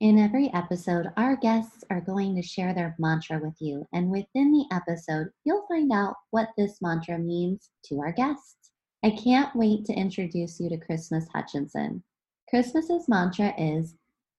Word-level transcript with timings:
In 0.00 0.18
every 0.18 0.50
episode, 0.54 1.12
our 1.18 1.36
guests 1.36 1.84
are 1.90 2.00
going 2.00 2.34
to 2.34 2.40
share 2.40 2.72
their 2.72 2.96
mantra 2.98 3.38
with 3.38 3.60
you, 3.60 3.86
and 3.92 4.10
within 4.10 4.50
the 4.50 4.64
episode, 4.72 5.28
you'll 5.44 5.66
find 5.68 5.92
out 5.92 6.14
what 6.30 6.48
this 6.56 6.80
mantra 6.80 7.18
means 7.18 7.68
to 7.84 8.00
our 8.00 8.10
guests. 8.10 8.70
I 9.04 9.10
can't 9.10 9.54
wait 9.54 9.84
to 9.84 9.92
introduce 9.92 10.58
you 10.58 10.70
to 10.70 10.78
Christmas 10.78 11.26
Hutchinson. 11.34 12.02
Christmas's 12.48 13.10
mantra 13.10 13.52
is 13.58 13.94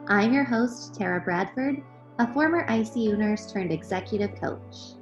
I'm 0.07 0.31
your 0.31 0.43
host, 0.43 0.93
Tara 0.93 1.19
Bradford, 1.19 1.81
a 2.19 2.27
former 2.33 2.67
ICU 2.67 3.17
nurse 3.17 3.49
turned 3.49 3.71
executive 3.71 4.35
coach. 4.35 4.97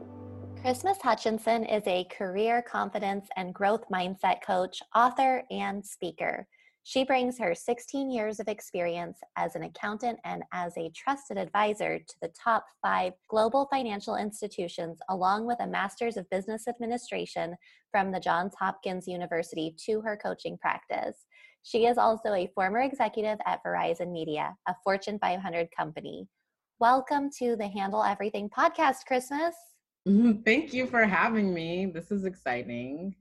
Christmas 0.61 0.99
Hutchinson 1.01 1.65
is 1.65 1.81
a 1.87 2.05
career 2.15 2.61
confidence 2.61 3.27
and 3.35 3.55
growth 3.55 3.83
mindset 3.91 4.43
coach, 4.45 4.83
author, 4.93 5.41
and 5.49 5.83
speaker. 5.83 6.47
She 6.83 7.03
brings 7.03 7.39
her 7.39 7.55
16 7.55 8.11
years 8.11 8.39
of 8.39 8.47
experience 8.47 9.17
as 9.35 9.55
an 9.55 9.63
accountant 9.63 10.19
and 10.25 10.43
as 10.53 10.77
a 10.77 10.91
trusted 10.95 11.39
advisor 11.39 11.97
to 11.97 12.15
the 12.21 12.31
top 12.39 12.65
five 12.83 13.13
global 13.29 13.67
financial 13.71 14.15
institutions, 14.15 14.99
along 15.09 15.47
with 15.47 15.59
a 15.59 15.67
master's 15.67 16.17
of 16.17 16.29
business 16.29 16.67
administration 16.67 17.55
from 17.91 18.11
the 18.11 18.19
Johns 18.19 18.53
Hopkins 18.59 19.07
University 19.07 19.75
to 19.87 20.01
her 20.01 20.19
coaching 20.23 20.55
practice. 20.59 21.25
She 21.63 21.87
is 21.87 21.97
also 21.97 22.33
a 22.33 22.51
former 22.53 22.81
executive 22.81 23.39
at 23.47 23.63
Verizon 23.65 24.11
Media, 24.11 24.55
a 24.67 24.75
Fortune 24.83 25.17
500 25.19 25.69
company. 25.75 26.27
Welcome 26.79 27.31
to 27.39 27.55
the 27.55 27.67
Handle 27.67 28.03
Everything 28.03 28.51
podcast, 28.55 29.07
Christmas. 29.07 29.55
Mm-hmm. 30.07 30.43
Thank 30.43 30.75
you 30.75 30.85
for 30.85 31.05
having 31.05 31.51
me. 31.51 31.87
This 31.91 32.11
is 32.11 32.23
exciting. 32.23 33.15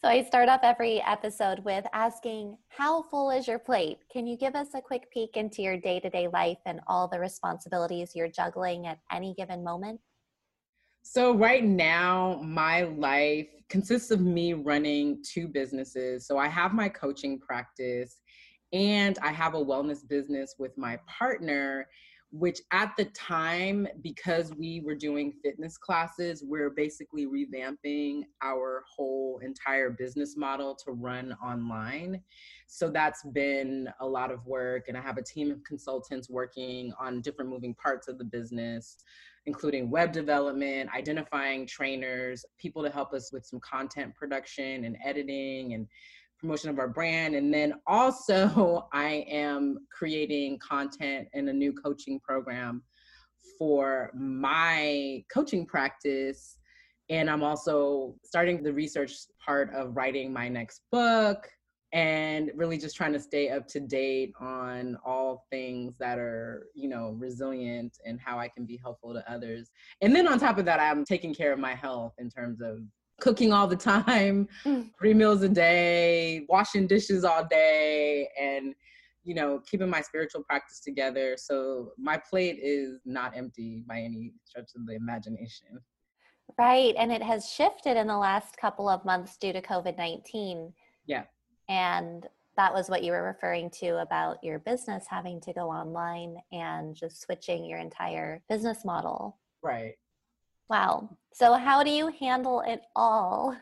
So 0.00 0.08
I 0.08 0.24
start 0.24 0.48
off 0.48 0.60
every 0.62 1.02
episode 1.02 1.62
with 1.62 1.84
asking, 1.92 2.56
How 2.68 3.02
full 3.02 3.32
is 3.32 3.46
your 3.46 3.58
plate? 3.58 3.98
Can 4.10 4.26
you 4.26 4.38
give 4.38 4.54
us 4.54 4.68
a 4.74 4.80
quick 4.80 5.10
peek 5.12 5.36
into 5.36 5.60
your 5.60 5.76
day 5.76 6.00
to 6.00 6.08
day 6.08 6.26
life 6.32 6.56
and 6.64 6.80
all 6.86 7.06
the 7.06 7.20
responsibilities 7.20 8.12
you're 8.14 8.30
juggling 8.30 8.86
at 8.86 8.98
any 9.12 9.34
given 9.34 9.62
moment? 9.62 10.00
So, 11.02 11.34
right 11.34 11.62
now, 11.62 12.40
my 12.42 12.84
life 12.84 13.48
consists 13.68 14.10
of 14.10 14.22
me 14.22 14.54
running 14.54 15.22
two 15.22 15.48
businesses. 15.48 16.26
So, 16.26 16.38
I 16.38 16.48
have 16.48 16.72
my 16.72 16.88
coaching 16.88 17.38
practice 17.40 18.22
and 18.72 19.18
I 19.20 19.32
have 19.32 19.52
a 19.52 19.62
wellness 19.62 20.08
business 20.08 20.54
with 20.58 20.78
my 20.78 20.98
partner 21.06 21.86
which 22.32 22.60
at 22.70 22.96
the 22.96 23.06
time, 23.06 23.88
because 24.02 24.54
we 24.54 24.80
were 24.84 24.94
doing 24.94 25.32
fitness 25.42 25.76
classes, 25.76 26.44
we're 26.46 26.70
basically 26.70 27.26
revamping 27.26 28.22
our 28.40 28.84
whole 28.88 29.40
entire 29.42 29.90
business 29.90 30.36
model 30.36 30.76
to 30.76 30.92
run 30.92 31.36
online. 31.44 32.22
So 32.68 32.88
that's 32.88 33.24
been 33.32 33.88
a 34.00 34.06
lot 34.06 34.30
of 34.30 34.46
work. 34.46 34.84
And 34.86 34.96
I 34.96 35.00
have 35.00 35.18
a 35.18 35.22
team 35.22 35.50
of 35.50 35.64
consultants 35.64 36.30
working 36.30 36.92
on 37.00 37.20
different 37.20 37.50
moving 37.50 37.74
parts 37.74 38.06
of 38.06 38.16
the 38.16 38.24
business, 38.24 38.98
including 39.46 39.90
web 39.90 40.12
development, 40.12 40.90
identifying 40.94 41.66
trainers, 41.66 42.44
people 42.58 42.84
to 42.84 42.90
help 42.90 43.12
us 43.12 43.32
with 43.32 43.44
some 43.44 43.58
content 43.58 44.14
production 44.14 44.84
and 44.84 44.96
editing 45.04 45.74
and 45.74 45.88
promotion 46.40 46.70
of 46.70 46.78
our 46.78 46.88
brand. 46.88 47.34
And 47.34 47.52
then 47.52 47.74
also, 47.86 48.88
I 48.92 49.26
am 49.28 49.78
creating 49.92 50.58
content 50.58 51.28
in 51.34 51.48
a 51.48 51.52
new 51.52 51.72
coaching 51.72 52.18
program 52.20 52.82
for 53.58 54.10
my 54.14 55.22
coaching 55.32 55.66
practice. 55.66 56.56
And 57.10 57.28
I'm 57.28 57.42
also 57.42 58.14
starting 58.24 58.62
the 58.62 58.72
research 58.72 59.12
part 59.44 59.72
of 59.74 59.96
writing 59.96 60.32
my 60.32 60.48
next 60.48 60.82
book 60.90 61.48
and 61.92 62.52
really 62.54 62.78
just 62.78 62.94
trying 62.96 63.12
to 63.12 63.18
stay 63.18 63.50
up 63.50 63.66
to 63.66 63.80
date 63.80 64.32
on 64.40 64.96
all 65.04 65.44
things 65.50 65.98
that 65.98 66.18
are, 66.18 66.68
you 66.72 66.88
know, 66.88 67.16
resilient 67.18 67.98
and 68.04 68.20
how 68.20 68.38
I 68.38 68.48
can 68.48 68.64
be 68.64 68.76
helpful 68.76 69.12
to 69.12 69.28
others. 69.30 69.70
And 70.00 70.14
then 70.14 70.28
on 70.28 70.38
top 70.38 70.58
of 70.58 70.64
that, 70.66 70.78
I'm 70.78 71.04
taking 71.04 71.34
care 71.34 71.52
of 71.52 71.58
my 71.58 71.74
health 71.74 72.12
in 72.18 72.30
terms 72.30 72.60
of 72.60 72.78
cooking 73.20 73.52
all 73.52 73.66
the 73.66 73.76
time, 73.76 74.48
mm. 74.64 74.90
three 74.98 75.14
meals 75.14 75.42
a 75.42 75.48
day, 75.48 76.46
washing 76.48 76.86
dishes 76.86 77.24
all 77.24 77.44
day, 77.44 78.28
and 78.40 78.74
you 79.22 79.34
know, 79.34 79.60
keeping 79.70 79.88
my 79.88 80.00
spiritual 80.00 80.42
practice 80.42 80.80
together. 80.80 81.36
So 81.38 81.92
my 81.98 82.16
plate 82.16 82.58
is 82.62 83.00
not 83.04 83.36
empty 83.36 83.84
by 83.86 84.00
any 84.00 84.32
stretch 84.44 84.70
of 84.74 84.86
the 84.86 84.94
imagination. 84.94 85.78
Right. 86.58 86.94
And 86.98 87.12
it 87.12 87.22
has 87.22 87.48
shifted 87.48 87.96
in 87.96 88.06
the 88.06 88.16
last 88.16 88.56
couple 88.56 88.88
of 88.88 89.04
months 89.04 89.36
due 89.36 89.52
to 89.52 89.62
COVID 89.62 89.96
19. 89.96 90.72
Yeah. 91.06 91.24
And 91.68 92.26
that 92.56 92.74
was 92.74 92.88
what 92.88 93.04
you 93.04 93.12
were 93.12 93.22
referring 93.22 93.70
to 93.70 94.00
about 94.00 94.42
your 94.42 94.58
business 94.58 95.04
having 95.08 95.40
to 95.42 95.52
go 95.52 95.70
online 95.70 96.36
and 96.52 96.94
just 96.94 97.22
switching 97.22 97.64
your 97.64 97.78
entire 97.78 98.42
business 98.48 98.84
model. 98.84 99.38
Right. 99.62 99.94
Wow. 100.70 101.10
So, 101.34 101.54
how 101.54 101.82
do 101.82 101.90
you 101.90 102.12
handle 102.20 102.62
it 102.64 102.82
all? 102.94 103.56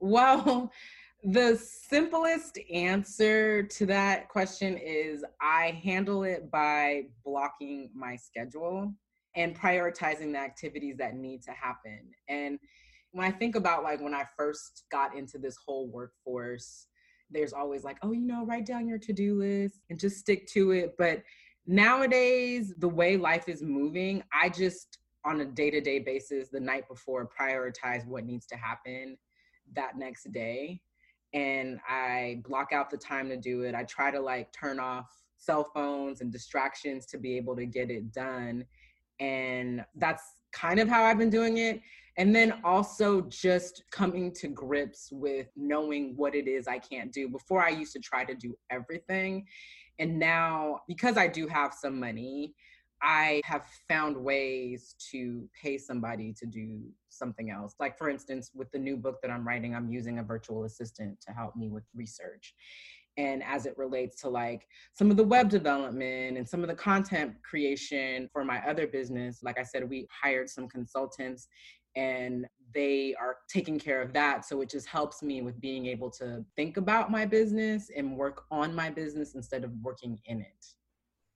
Well, 0.00 0.70
the 1.24 1.56
simplest 1.56 2.58
answer 2.70 3.62
to 3.62 3.86
that 3.86 4.28
question 4.28 4.76
is 4.76 5.24
I 5.40 5.80
handle 5.82 6.24
it 6.24 6.50
by 6.50 7.04
blocking 7.24 7.90
my 7.94 8.16
schedule 8.16 8.92
and 9.34 9.58
prioritizing 9.58 10.32
the 10.32 10.40
activities 10.40 10.98
that 10.98 11.16
need 11.16 11.42
to 11.44 11.52
happen. 11.52 12.10
And 12.28 12.58
when 13.12 13.26
I 13.26 13.30
think 13.30 13.56
about 13.56 13.82
like 13.82 14.02
when 14.02 14.14
I 14.14 14.24
first 14.36 14.84
got 14.92 15.16
into 15.16 15.38
this 15.38 15.56
whole 15.64 15.88
workforce, 15.88 16.86
there's 17.30 17.54
always 17.54 17.82
like, 17.82 17.96
oh, 18.02 18.12
you 18.12 18.26
know, 18.26 18.44
write 18.44 18.66
down 18.66 18.86
your 18.86 18.98
to 18.98 19.12
do 19.14 19.38
list 19.38 19.80
and 19.88 19.98
just 19.98 20.18
stick 20.18 20.46
to 20.48 20.72
it. 20.72 20.96
But 20.98 21.22
nowadays, 21.66 22.74
the 22.76 22.88
way 22.88 23.16
life 23.16 23.48
is 23.48 23.62
moving, 23.62 24.22
I 24.38 24.50
just 24.50 24.98
on 25.24 25.40
a 25.40 25.44
day-to-day 25.44 26.00
basis 26.00 26.48
the 26.48 26.60
night 26.60 26.88
before 26.88 27.28
prioritize 27.28 28.06
what 28.06 28.24
needs 28.24 28.46
to 28.46 28.56
happen 28.56 29.16
that 29.74 29.96
next 29.96 30.30
day. 30.32 30.80
And 31.34 31.78
i 31.88 32.42
block 32.46 32.72
out 32.72 32.90
the 32.90 32.96
time 32.96 33.28
to 33.28 33.36
do 33.36 33.62
it. 33.62 33.74
I 33.74 33.84
try 33.84 34.10
to 34.10 34.20
like 34.20 34.52
turn 34.52 34.78
off 34.78 35.06
cell 35.38 35.70
phones 35.74 36.20
and 36.20 36.30
distractions 36.30 37.06
to 37.06 37.18
be 37.18 37.36
able 37.36 37.56
to 37.56 37.66
get 37.66 37.90
it 37.90 38.12
done. 38.12 38.64
And 39.18 39.84
that's 39.96 40.22
kind 40.52 40.78
of 40.80 40.88
how 40.88 41.04
i've 41.04 41.18
been 41.18 41.30
doing 41.30 41.58
it. 41.58 41.80
And 42.18 42.34
then 42.34 42.60
also 42.62 43.22
just 43.22 43.84
coming 43.90 44.32
to 44.34 44.48
grips 44.48 45.08
with 45.10 45.46
knowing 45.56 46.14
what 46.16 46.34
it 46.34 46.46
is 46.48 46.68
i 46.68 46.78
can't 46.78 47.12
do. 47.12 47.28
Before 47.28 47.62
i 47.62 47.70
used 47.70 47.92
to 47.94 48.00
try 48.00 48.24
to 48.24 48.34
do 48.34 48.54
everything. 48.70 49.46
And 49.98 50.18
now 50.18 50.80
because 50.86 51.16
i 51.16 51.26
do 51.28 51.46
have 51.46 51.72
some 51.72 51.98
money 51.98 52.54
I 53.02 53.40
have 53.44 53.66
found 53.88 54.16
ways 54.16 54.94
to 55.10 55.48
pay 55.60 55.76
somebody 55.76 56.32
to 56.38 56.46
do 56.46 56.80
something 57.08 57.50
else. 57.50 57.74
Like, 57.80 57.98
for 57.98 58.08
instance, 58.08 58.50
with 58.54 58.70
the 58.70 58.78
new 58.78 58.96
book 58.96 59.20
that 59.22 59.30
I'm 59.30 59.46
writing, 59.46 59.74
I'm 59.74 59.90
using 59.90 60.18
a 60.18 60.22
virtual 60.22 60.64
assistant 60.64 61.20
to 61.26 61.32
help 61.32 61.56
me 61.56 61.68
with 61.68 61.84
research. 61.94 62.54
And 63.18 63.42
as 63.42 63.66
it 63.66 63.76
relates 63.76 64.20
to 64.22 64.28
like 64.28 64.66
some 64.94 65.10
of 65.10 65.16
the 65.16 65.24
web 65.24 65.50
development 65.50 66.38
and 66.38 66.48
some 66.48 66.62
of 66.62 66.68
the 66.68 66.74
content 66.74 67.34
creation 67.42 68.28
for 68.32 68.44
my 68.44 68.66
other 68.66 68.86
business, 68.86 69.42
like 69.42 69.58
I 69.58 69.64
said, 69.64 69.88
we 69.88 70.06
hired 70.22 70.48
some 70.48 70.68
consultants 70.68 71.48
and 71.94 72.46
they 72.74 73.14
are 73.20 73.36
taking 73.50 73.78
care 73.78 74.00
of 74.00 74.14
that. 74.14 74.46
So 74.46 74.62
it 74.62 74.70
just 74.70 74.86
helps 74.86 75.22
me 75.22 75.42
with 75.42 75.60
being 75.60 75.86
able 75.86 76.10
to 76.12 76.44
think 76.56 76.78
about 76.78 77.10
my 77.10 77.26
business 77.26 77.90
and 77.94 78.16
work 78.16 78.44
on 78.50 78.74
my 78.74 78.88
business 78.88 79.34
instead 79.34 79.64
of 79.64 79.72
working 79.82 80.18
in 80.24 80.40
it. 80.40 80.66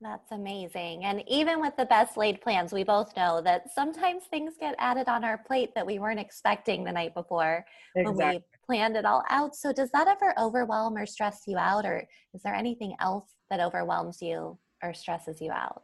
That's 0.01 0.31
amazing. 0.31 1.05
And 1.05 1.23
even 1.27 1.61
with 1.61 1.75
the 1.77 1.87
best 1.87 2.19
laid 2.19 2.43
plans, 2.43 2.73
we 2.73 2.85
both 2.85 3.17
know 3.17 3.41
that 3.43 3.73
sometimes 3.73 4.25
things 4.25 4.55
get 4.61 4.75
added 4.79 5.09
on 5.09 5.25
our 5.25 5.39
plate 5.39 5.71
that 5.75 5.87
we 5.87 5.99
weren't 5.99 6.21
expecting 6.21 6.85
the 6.85 6.93
night 6.93 7.15
before 7.15 7.65
exactly. 7.97 8.25
when 8.25 8.35
we 8.35 8.45
planned 8.67 8.97
it 8.97 9.07
all 9.07 9.25
out. 9.31 9.57
So, 9.57 9.73
does 9.73 9.91
that 9.93 10.07
ever 10.07 10.35
overwhelm 10.39 10.97
or 10.97 11.07
stress 11.07 11.43
you 11.47 11.57
out? 11.57 11.87
Or 11.87 12.07
is 12.35 12.43
there 12.43 12.55
anything 12.55 12.95
else 13.01 13.25
that 13.49 13.61
overwhelms 13.61 14.21
you 14.21 14.59
or 14.83 14.93
stresses 14.93 15.41
you 15.41 15.51
out? 15.51 15.83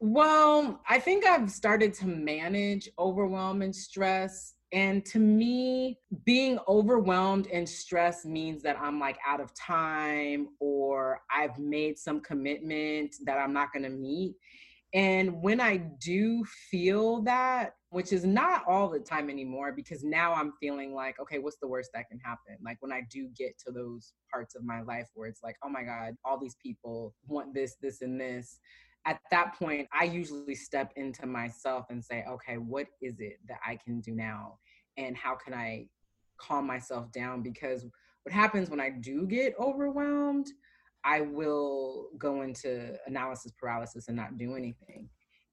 Well, 0.00 0.80
I 0.88 0.98
think 0.98 1.26
I've 1.26 1.50
started 1.50 1.92
to 1.94 2.06
manage 2.06 2.88
overwhelm 2.98 3.60
and 3.60 3.74
stress 3.74 4.54
and 4.76 5.06
to 5.06 5.18
me, 5.18 5.98
being 6.26 6.58
overwhelmed 6.68 7.46
and 7.46 7.66
stressed 7.66 8.26
means 8.26 8.62
that 8.62 8.78
I'm 8.78 9.00
like 9.00 9.16
out 9.26 9.40
of 9.40 9.54
time 9.54 10.48
or 10.60 11.22
I've 11.34 11.58
made 11.58 11.98
some 11.98 12.20
commitment 12.20 13.16
that 13.24 13.38
I'm 13.38 13.54
not 13.54 13.72
going 13.72 13.84
to 13.84 13.88
meet. 13.88 14.34
And 14.92 15.42
when 15.42 15.62
I 15.62 15.78
do 15.78 16.44
feel 16.70 17.22
that, 17.22 17.76
which 17.88 18.12
is 18.12 18.26
not 18.26 18.64
all 18.68 18.90
the 18.90 19.00
time 19.00 19.30
anymore, 19.30 19.72
because 19.72 20.04
now 20.04 20.34
I'm 20.34 20.52
feeling 20.60 20.94
like, 20.94 21.18
okay, 21.20 21.38
what's 21.38 21.56
the 21.56 21.68
worst 21.68 21.88
that 21.94 22.10
can 22.10 22.18
happen? 22.18 22.58
Like 22.62 22.76
when 22.80 22.92
I 22.92 23.00
do 23.10 23.30
get 23.34 23.58
to 23.66 23.72
those 23.72 24.12
parts 24.30 24.54
of 24.54 24.62
my 24.62 24.82
life 24.82 25.08
where 25.14 25.26
it's 25.26 25.42
like, 25.42 25.56
oh 25.64 25.70
my 25.70 25.84
God, 25.84 26.16
all 26.22 26.38
these 26.38 26.56
people 26.62 27.14
want 27.26 27.54
this, 27.54 27.76
this, 27.80 28.02
and 28.02 28.20
this 28.20 28.60
at 29.06 29.20
that 29.30 29.54
point, 29.56 29.88
I 29.98 30.04
usually 30.04 30.56
step 30.56 30.92
into 30.96 31.26
myself 31.26 31.86
and 31.90 32.04
say, 32.04 32.24
okay, 32.28 32.56
what 32.56 32.88
is 33.00 33.20
it 33.20 33.38
that 33.48 33.58
I 33.64 33.76
can 33.76 34.00
do 34.00 34.14
now? 34.14 34.58
And 34.96 35.16
how 35.16 35.34
can 35.34 35.54
I 35.54 35.88
calm 36.38 36.66
myself 36.66 37.10
down? 37.12 37.42
Because 37.42 37.84
what 38.22 38.32
happens 38.32 38.70
when 38.70 38.80
I 38.80 38.90
do 38.90 39.26
get 39.26 39.54
overwhelmed, 39.58 40.48
I 41.04 41.20
will 41.20 42.08
go 42.18 42.42
into 42.42 42.96
analysis 43.06 43.52
paralysis 43.52 44.08
and 44.08 44.16
not 44.16 44.36
do 44.38 44.56
anything. 44.56 45.08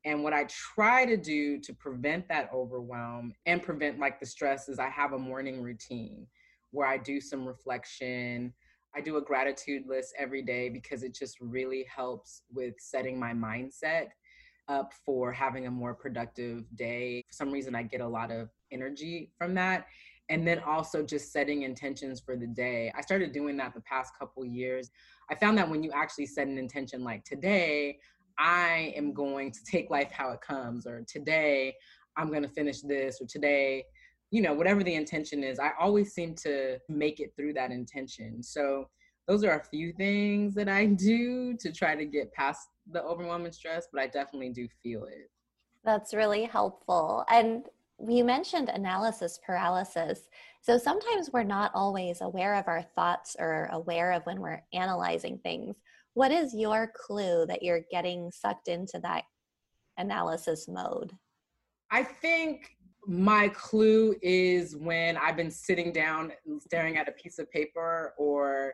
And 0.05 0.23
what 0.23 0.33
I 0.33 0.45
try 0.45 1.05
to 1.05 1.15
do 1.15 1.59
to 1.61 1.73
prevent 1.73 2.27
that 2.27 2.49
overwhelm 2.53 3.33
and 3.45 3.63
prevent 3.63 3.99
like 3.99 4.19
the 4.19 4.25
stress 4.25 4.67
is 4.67 4.79
I 4.79 4.89
have 4.89 5.13
a 5.13 5.19
morning 5.19 5.61
routine 5.61 6.27
where 6.71 6.87
I 6.87 6.97
do 6.97 7.21
some 7.21 7.45
reflection. 7.45 8.53
I 8.95 9.01
do 9.01 9.17
a 9.17 9.21
gratitude 9.21 9.83
list 9.87 10.13
every 10.17 10.41
day 10.41 10.69
because 10.69 11.03
it 11.03 11.15
just 11.15 11.39
really 11.39 11.85
helps 11.95 12.41
with 12.51 12.73
setting 12.79 13.19
my 13.19 13.31
mindset 13.33 14.07
up 14.67 14.93
for 15.05 15.31
having 15.31 15.67
a 15.67 15.71
more 15.71 15.93
productive 15.93 16.65
day. 16.75 17.23
For 17.27 17.33
some 17.33 17.51
reason, 17.51 17.75
I 17.75 17.83
get 17.83 18.01
a 18.01 18.07
lot 18.07 18.31
of 18.31 18.49
energy 18.73 19.31
from 19.37 19.53
that. 19.55 19.85
And 20.29 20.47
then 20.47 20.59
also 20.59 21.03
just 21.03 21.31
setting 21.31 21.63
intentions 21.63 22.21
for 22.21 22.35
the 22.35 22.47
day. 22.47 22.91
I 22.97 23.01
started 23.01 23.33
doing 23.33 23.57
that 23.57 23.73
the 23.73 23.81
past 23.81 24.13
couple 24.17 24.45
years. 24.45 24.89
I 25.29 25.35
found 25.35 25.57
that 25.57 25.69
when 25.69 25.83
you 25.83 25.91
actually 25.93 26.27
set 26.27 26.47
an 26.47 26.57
intention 26.57 27.03
like 27.03 27.23
today, 27.25 27.99
I 28.39 28.93
am 28.95 29.13
going 29.13 29.51
to 29.51 29.59
take 29.69 29.89
life 29.89 30.11
how 30.11 30.31
it 30.31 30.41
comes, 30.41 30.87
or 30.87 31.03
today 31.07 31.75
I'm 32.17 32.29
going 32.29 32.43
to 32.43 32.49
finish 32.49 32.81
this, 32.81 33.21
or 33.21 33.27
today 33.27 33.85
you 34.33 34.41
know, 34.41 34.55
whatever 34.55 34.83
the 34.83 34.95
intention 34.95 35.43
is, 35.43 35.59
I 35.59 35.73
always 35.79 36.11
seem 36.11 36.33
to 36.37 36.79
make 36.89 37.19
it 37.19 37.33
through 37.37 37.53
that 37.53 37.69
intention. 37.69 38.41
So 38.41 38.89
those 39.27 39.43
are 39.43 39.59
a 39.59 39.63
few 39.63 39.93
things 39.93 40.55
that 40.55 40.67
I 40.67 40.85
do 41.09 41.55
to 41.57 41.71
try 41.71 41.95
to 41.95 42.03
get 42.03 42.33
past 42.33 42.67
the 42.91 43.03
overwhelming 43.03 43.51
stress, 43.51 43.87
but 43.93 44.01
I 44.01 44.07
definitely 44.07 44.49
do 44.49 44.67
feel 44.81 45.03
it. 45.03 45.29
That's 45.85 46.15
really 46.15 46.45
helpful. 46.45 47.23
And 47.29 47.67
you 48.07 48.23
mentioned 48.23 48.69
analysis 48.69 49.39
paralysis. 49.45 50.27
So 50.61 50.77
sometimes 50.77 51.31
we're 51.31 51.43
not 51.43 51.71
always 51.73 52.21
aware 52.21 52.55
of 52.55 52.67
our 52.67 52.83
thoughts 52.95 53.35
or 53.39 53.69
aware 53.71 54.11
of 54.11 54.25
when 54.25 54.39
we're 54.39 54.63
analyzing 54.73 55.39
things. 55.39 55.75
What 56.13 56.31
is 56.31 56.53
your 56.53 56.91
clue 56.95 57.45
that 57.47 57.63
you're 57.63 57.85
getting 57.91 58.31
sucked 58.31 58.67
into 58.67 58.99
that 58.99 59.23
analysis 59.97 60.67
mode? 60.67 61.11
I 61.91 62.03
think 62.03 62.75
my 63.05 63.49
clue 63.49 64.15
is 64.21 64.75
when 64.75 65.17
I've 65.17 65.35
been 65.35 65.51
sitting 65.51 65.91
down 65.91 66.31
staring 66.59 66.97
at 66.97 67.09
a 67.09 67.11
piece 67.11 67.39
of 67.39 67.51
paper 67.51 68.13
or 68.17 68.73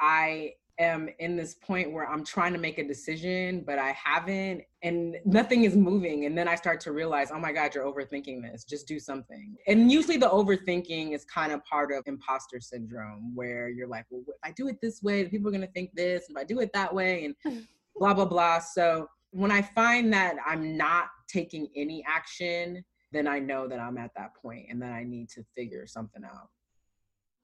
I 0.00 0.52
am 0.78 1.08
in 1.18 1.36
this 1.36 1.54
point 1.54 1.92
where 1.92 2.08
I'm 2.08 2.24
trying 2.24 2.52
to 2.52 2.58
make 2.58 2.78
a 2.78 2.86
decision, 2.86 3.64
but 3.66 3.78
I 3.78 3.92
haven't, 3.92 4.62
and 4.82 5.16
nothing 5.24 5.64
is 5.64 5.76
moving. 5.76 6.26
And 6.26 6.36
then 6.36 6.48
I 6.48 6.54
start 6.54 6.80
to 6.82 6.92
realize, 6.92 7.30
oh 7.30 7.38
my 7.38 7.52
God, 7.52 7.74
you're 7.74 7.84
overthinking 7.84 8.42
this. 8.42 8.64
Just 8.64 8.86
do 8.86 8.98
something. 8.98 9.56
And 9.66 9.90
usually 9.90 10.16
the 10.16 10.28
overthinking 10.28 11.14
is 11.14 11.24
kind 11.24 11.52
of 11.52 11.64
part 11.64 11.92
of 11.92 12.02
imposter 12.06 12.60
syndrome, 12.60 13.34
where 13.34 13.68
you're 13.68 13.88
like, 13.88 14.06
well, 14.10 14.22
if 14.28 14.34
I 14.44 14.52
do 14.52 14.68
it 14.68 14.76
this 14.80 15.02
way, 15.02 15.26
people 15.28 15.48
are 15.48 15.52
going 15.52 15.66
to 15.66 15.72
think 15.72 15.90
this. 15.94 16.26
If 16.28 16.36
I 16.36 16.44
do 16.44 16.60
it 16.60 16.72
that 16.74 16.94
way, 16.94 17.24
and 17.44 17.66
blah, 17.96 18.14
blah, 18.14 18.26
blah. 18.26 18.58
So 18.60 19.08
when 19.30 19.50
I 19.50 19.62
find 19.62 20.12
that 20.12 20.36
I'm 20.46 20.76
not 20.76 21.06
taking 21.28 21.68
any 21.76 22.04
action, 22.06 22.84
then 23.12 23.26
I 23.26 23.38
know 23.38 23.68
that 23.68 23.78
I'm 23.78 23.98
at 23.98 24.10
that 24.16 24.34
point 24.34 24.66
and 24.68 24.80
that 24.82 24.92
I 24.92 25.04
need 25.04 25.28
to 25.30 25.44
figure 25.54 25.86
something 25.86 26.22
out. 26.24 26.48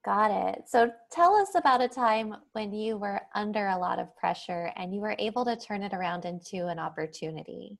Got 0.05 0.31
it. 0.31 0.63
So 0.67 0.91
tell 1.11 1.33
us 1.35 1.49
about 1.55 1.81
a 1.81 1.87
time 1.87 2.35
when 2.51 2.73
you 2.73 2.97
were 2.97 3.21
under 3.35 3.67
a 3.67 3.77
lot 3.77 3.99
of 3.99 4.13
pressure 4.17 4.71
and 4.75 4.93
you 4.93 4.99
were 4.99 5.15
able 5.17 5.45
to 5.45 5.55
turn 5.55 5.81
it 5.81 5.93
around 5.93 6.25
into 6.25 6.67
an 6.67 6.77
opportunity. 6.77 7.77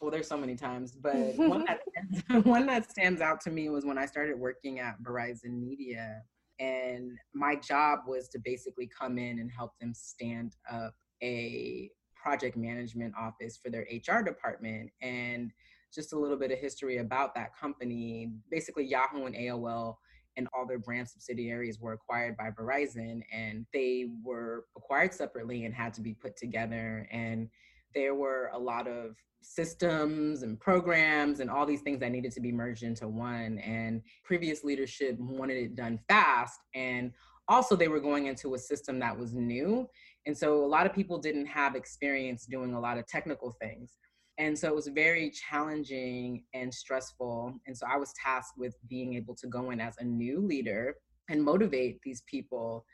Well, 0.00 0.12
there's 0.12 0.28
so 0.28 0.36
many 0.36 0.54
times, 0.54 0.92
but 0.92 1.36
one, 1.36 1.64
that, 1.64 1.80
one 2.46 2.66
that 2.66 2.88
stands 2.88 3.20
out 3.20 3.40
to 3.42 3.50
me 3.50 3.68
was 3.70 3.84
when 3.84 3.98
I 3.98 4.06
started 4.06 4.38
working 4.38 4.78
at 4.78 5.02
Verizon 5.02 5.60
Media. 5.60 6.22
And 6.60 7.18
my 7.34 7.56
job 7.56 8.00
was 8.06 8.28
to 8.28 8.38
basically 8.44 8.88
come 8.96 9.18
in 9.18 9.40
and 9.40 9.50
help 9.50 9.72
them 9.80 9.92
stand 9.94 10.54
up 10.70 10.94
a 11.22 11.90
project 12.14 12.56
management 12.56 13.14
office 13.18 13.58
for 13.60 13.70
their 13.70 13.86
HR 13.92 14.22
department. 14.22 14.90
And 15.02 15.50
just 15.92 16.12
a 16.12 16.18
little 16.18 16.36
bit 16.36 16.52
of 16.52 16.58
history 16.58 16.98
about 16.98 17.34
that 17.34 17.56
company. 17.58 18.32
Basically, 18.50 18.84
Yahoo 18.84 19.24
and 19.24 19.34
AOL 19.34 19.96
and 20.38 20.48
all 20.54 20.66
their 20.66 20.78
brand 20.78 21.08
subsidiaries 21.08 21.78
were 21.80 21.92
acquired 21.92 22.36
by 22.36 22.50
Verizon 22.50 23.20
and 23.32 23.66
they 23.74 24.06
were 24.24 24.64
acquired 24.76 25.12
separately 25.12 25.66
and 25.66 25.74
had 25.74 25.92
to 25.94 26.00
be 26.00 26.14
put 26.14 26.36
together. 26.36 27.06
And 27.10 27.50
there 27.94 28.14
were 28.14 28.50
a 28.54 28.58
lot 28.58 28.86
of 28.86 29.16
systems 29.42 30.42
and 30.42 30.58
programs 30.58 31.40
and 31.40 31.50
all 31.50 31.66
these 31.66 31.82
things 31.82 32.00
that 32.00 32.12
needed 32.12 32.32
to 32.32 32.40
be 32.40 32.52
merged 32.52 32.84
into 32.84 33.08
one. 33.08 33.58
And 33.58 34.02
previous 34.24 34.64
leadership 34.64 35.16
wanted 35.18 35.56
it 35.56 35.76
done 35.76 35.98
fast. 36.08 36.60
And 36.74 37.12
also, 37.48 37.76
they 37.76 37.88
were 37.88 38.00
going 38.00 38.26
into 38.26 38.54
a 38.54 38.58
system 38.58 38.98
that 38.98 39.18
was 39.18 39.32
new. 39.32 39.88
And 40.26 40.36
so, 40.36 40.64
a 40.64 40.66
lot 40.66 40.84
of 40.86 40.92
people 40.92 41.18
didn't 41.18 41.46
have 41.46 41.74
experience 41.74 42.44
doing 42.44 42.74
a 42.74 42.80
lot 42.80 42.98
of 42.98 43.06
technical 43.06 43.56
things. 43.60 43.96
And 44.38 44.56
so 44.56 44.68
it 44.68 44.74
was 44.74 44.86
very 44.88 45.30
challenging 45.30 46.44
and 46.54 46.72
stressful. 46.72 47.54
And 47.66 47.76
so 47.76 47.86
I 47.92 47.96
was 47.96 48.12
tasked 48.12 48.56
with 48.56 48.76
being 48.88 49.14
able 49.14 49.34
to 49.34 49.48
go 49.48 49.70
in 49.70 49.80
as 49.80 49.96
a 49.98 50.04
new 50.04 50.40
leader 50.40 50.94
and 51.28 51.42
motivate 51.42 52.00
these 52.02 52.22
people 52.26 52.84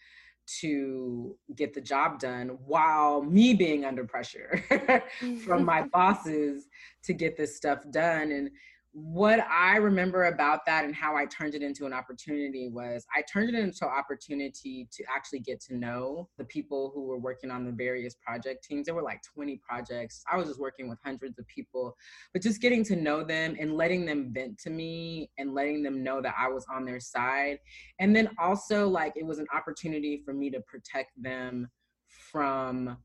to 0.61 1.37
get 1.57 1.73
the 1.75 1.81
job 1.81 2.19
done 2.19 2.49
while 2.67 3.23
me 3.23 3.55
being 3.55 3.85
under 3.85 4.05
pressure 4.05 4.63
from 5.45 5.65
my 5.65 5.83
bosses 5.93 6.67
to 7.03 7.13
get 7.13 7.37
this 7.37 7.57
stuff 7.57 7.81
done. 7.91 8.31
And 8.33 8.51
what 8.97 9.41
I 9.51 9.79
remember 9.79 10.27
about 10.27 10.65
that 10.67 10.85
and 10.85 10.95
how 10.95 11.17
I 11.17 11.27
turned 11.27 11.57
it 11.57 11.63
into 11.63 11.85
an 11.85 11.93
opportunity 11.93 12.69
was 12.69 13.05
I 13.13 13.23
turned 13.23 13.49
it 13.49 13.57
into 13.57 13.85
an 13.85 13.91
opportunity 13.91 14.89
to 14.93 15.05
actually 15.13 15.41
get 15.41 15.61
to 15.63 15.77
know 15.77 16.29
the 16.39 16.45
people 16.45 16.93
who 16.95 17.03
were 17.03 17.19
working 17.19 17.51
on 17.51 17.65
the 17.65 17.73
various 17.73 18.15
project 18.25 18.63
teams. 18.63 18.87
There 18.87 18.95
were 18.95 19.03
like 19.03 19.21
20 19.35 19.61
projects. 19.69 20.23
I 20.31 20.37
was 20.37 20.47
just 20.47 20.61
working 20.61 20.89
with 20.89 21.01
hundreds 21.05 21.41
of 21.41 21.47
people, 21.49 21.97
but 22.33 22.41
just 22.41 22.61
getting 22.61 22.85
to 22.85 22.95
know 22.95 23.25
them 23.25 23.57
and 23.59 23.77
letting 23.77 24.07
them 24.07 24.33
vent 24.33 24.59
to 24.59 24.71
me 24.71 25.29
and 25.39 25.55
letting 25.55 25.83
them 25.83 26.05
know 26.05 26.23
that 26.23 26.35
I 26.39 26.47
was 26.47 26.65
on 26.73 26.85
their 26.85 27.01
side. 27.01 27.59
And 27.99 28.15
then 28.15 28.31
also, 28.39 28.87
like, 28.87 29.15
it 29.17 29.27
was 29.27 29.41
an 29.41 29.47
opportunity 29.53 30.23
for 30.25 30.33
me 30.33 30.51
to 30.51 30.61
protect 30.61 31.21
them 31.21 31.69
from 32.31 32.97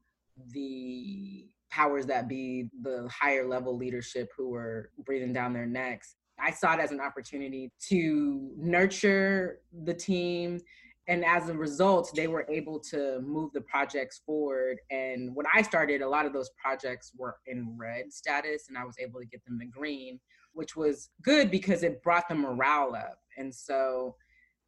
the 0.53 1.49
powers 1.69 2.05
that 2.07 2.27
be, 2.27 2.69
the 2.81 3.07
higher 3.09 3.47
level 3.47 3.77
leadership 3.77 4.31
who 4.37 4.49
were 4.49 4.91
breathing 5.05 5.33
down 5.33 5.53
their 5.53 5.65
necks. 5.65 6.15
I 6.39 6.51
saw 6.51 6.73
it 6.73 6.79
as 6.79 6.91
an 6.91 7.01
opportunity 7.01 7.71
to 7.89 8.51
nurture 8.57 9.59
the 9.83 9.93
team. 9.93 10.59
And 11.07 11.25
as 11.25 11.49
a 11.49 11.53
result, 11.53 12.11
they 12.15 12.27
were 12.27 12.45
able 12.49 12.79
to 12.91 13.19
move 13.21 13.51
the 13.53 13.61
projects 13.61 14.21
forward. 14.25 14.79
And 14.91 15.35
when 15.35 15.47
I 15.53 15.63
started, 15.63 16.01
a 16.01 16.07
lot 16.07 16.25
of 16.25 16.33
those 16.33 16.51
projects 16.61 17.11
were 17.17 17.37
in 17.47 17.75
red 17.77 18.13
status, 18.13 18.65
and 18.69 18.77
I 18.77 18.85
was 18.85 18.95
able 18.99 19.19
to 19.19 19.25
get 19.25 19.43
them 19.43 19.59
to 19.59 19.65
green, 19.65 20.19
which 20.53 20.75
was 20.75 21.09
good 21.23 21.49
because 21.49 21.81
it 21.81 22.03
brought 22.03 22.29
the 22.29 22.35
morale 22.35 22.95
up. 22.95 23.17
And 23.37 23.53
so 23.53 24.15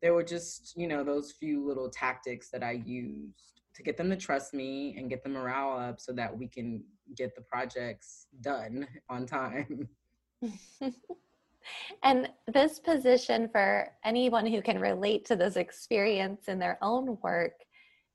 there 0.02 0.16
were 0.16 0.24
just, 0.24 0.74
you 0.76 0.88
know, 0.88 1.04
those 1.04 1.32
few 1.32 1.66
little 1.66 1.90
tactics 1.90 2.50
that 2.50 2.64
I 2.64 2.82
used 2.86 3.51
to 3.74 3.84
get 3.84 3.98
them 3.98 4.10
to 4.10 4.18
trust 4.18 4.54
me 4.54 4.96
and 4.98 5.10
get 5.10 5.24
the 5.24 5.30
morale 5.30 5.78
up 5.78 6.00
so 6.00 6.12
that 6.14 6.36
we 6.36 6.48
can 6.48 6.84
get 7.16 7.36
the 7.36 7.42
projects 7.42 8.28
done 8.42 8.88
on 9.10 9.26
time. 9.26 9.88
And 12.04 12.30
this 12.52 12.80
position 12.80 13.50
for 13.50 13.90
anyone 14.04 14.46
who 14.46 14.62
can 14.62 14.80
relate 14.80 15.26
to 15.26 15.36
this 15.36 15.56
experience 15.56 16.48
in 16.48 16.60
their 16.60 16.78
own 16.82 17.18
work, 17.22 17.54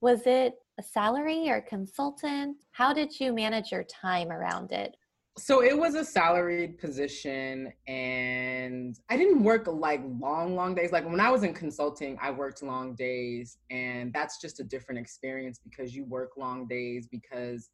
was 0.00 0.22
it 0.26 0.54
a 0.78 0.82
salary 0.82 1.48
or 1.48 1.60
consultant? 1.60 2.56
How 2.72 2.92
did 2.92 3.18
you 3.18 3.32
manage 3.32 3.72
your 3.72 3.84
time 3.84 4.30
around 4.30 4.72
it? 4.72 4.96
So 5.38 5.62
it 5.62 5.78
was 5.78 5.94
a 5.94 6.04
salaried 6.04 6.78
position 6.78 7.70
and 7.86 8.98
I 9.10 9.18
didn't 9.18 9.42
work 9.44 9.66
like 9.66 10.00
long, 10.18 10.56
long 10.56 10.74
days. 10.74 10.92
Like 10.92 11.04
when 11.04 11.20
I 11.20 11.30
was 11.30 11.42
in 11.42 11.52
consulting, 11.52 12.16
I 12.22 12.30
worked 12.30 12.62
long 12.62 12.94
days 12.94 13.58
and 13.70 14.14
that's 14.14 14.40
just 14.40 14.60
a 14.60 14.64
different 14.64 14.98
experience 14.98 15.60
because 15.62 15.94
you 15.94 16.06
work 16.06 16.30
long 16.38 16.66
days 16.66 17.06
because 17.06 17.68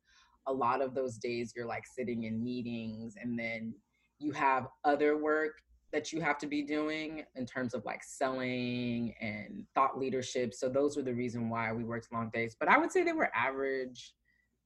a 0.48 0.52
lot 0.52 0.82
of 0.82 0.92
those 0.94 1.18
days 1.18 1.52
you're 1.54 1.66
like 1.66 1.84
sitting 1.86 2.24
in 2.24 2.42
meetings 2.42 3.14
and 3.20 3.38
then 3.38 3.74
you 4.18 4.32
have 4.32 4.66
other 4.84 5.16
work 5.16 5.62
that 5.92 6.12
you 6.12 6.20
have 6.20 6.38
to 6.38 6.48
be 6.48 6.62
doing 6.62 7.22
in 7.36 7.46
terms 7.46 7.74
of 7.74 7.84
like 7.84 8.02
selling 8.02 9.14
and 9.20 9.64
thought 9.74 9.98
leadership. 9.98 10.52
So 10.52 10.68
those 10.68 10.96
were 10.96 11.02
the 11.02 11.14
reason 11.14 11.48
why 11.48 11.72
we 11.72 11.84
worked 11.84 12.12
long 12.12 12.30
days. 12.34 12.56
But 12.58 12.68
I 12.68 12.78
would 12.78 12.90
say 12.90 13.04
they 13.04 13.12
were 13.12 13.30
average 13.36 14.14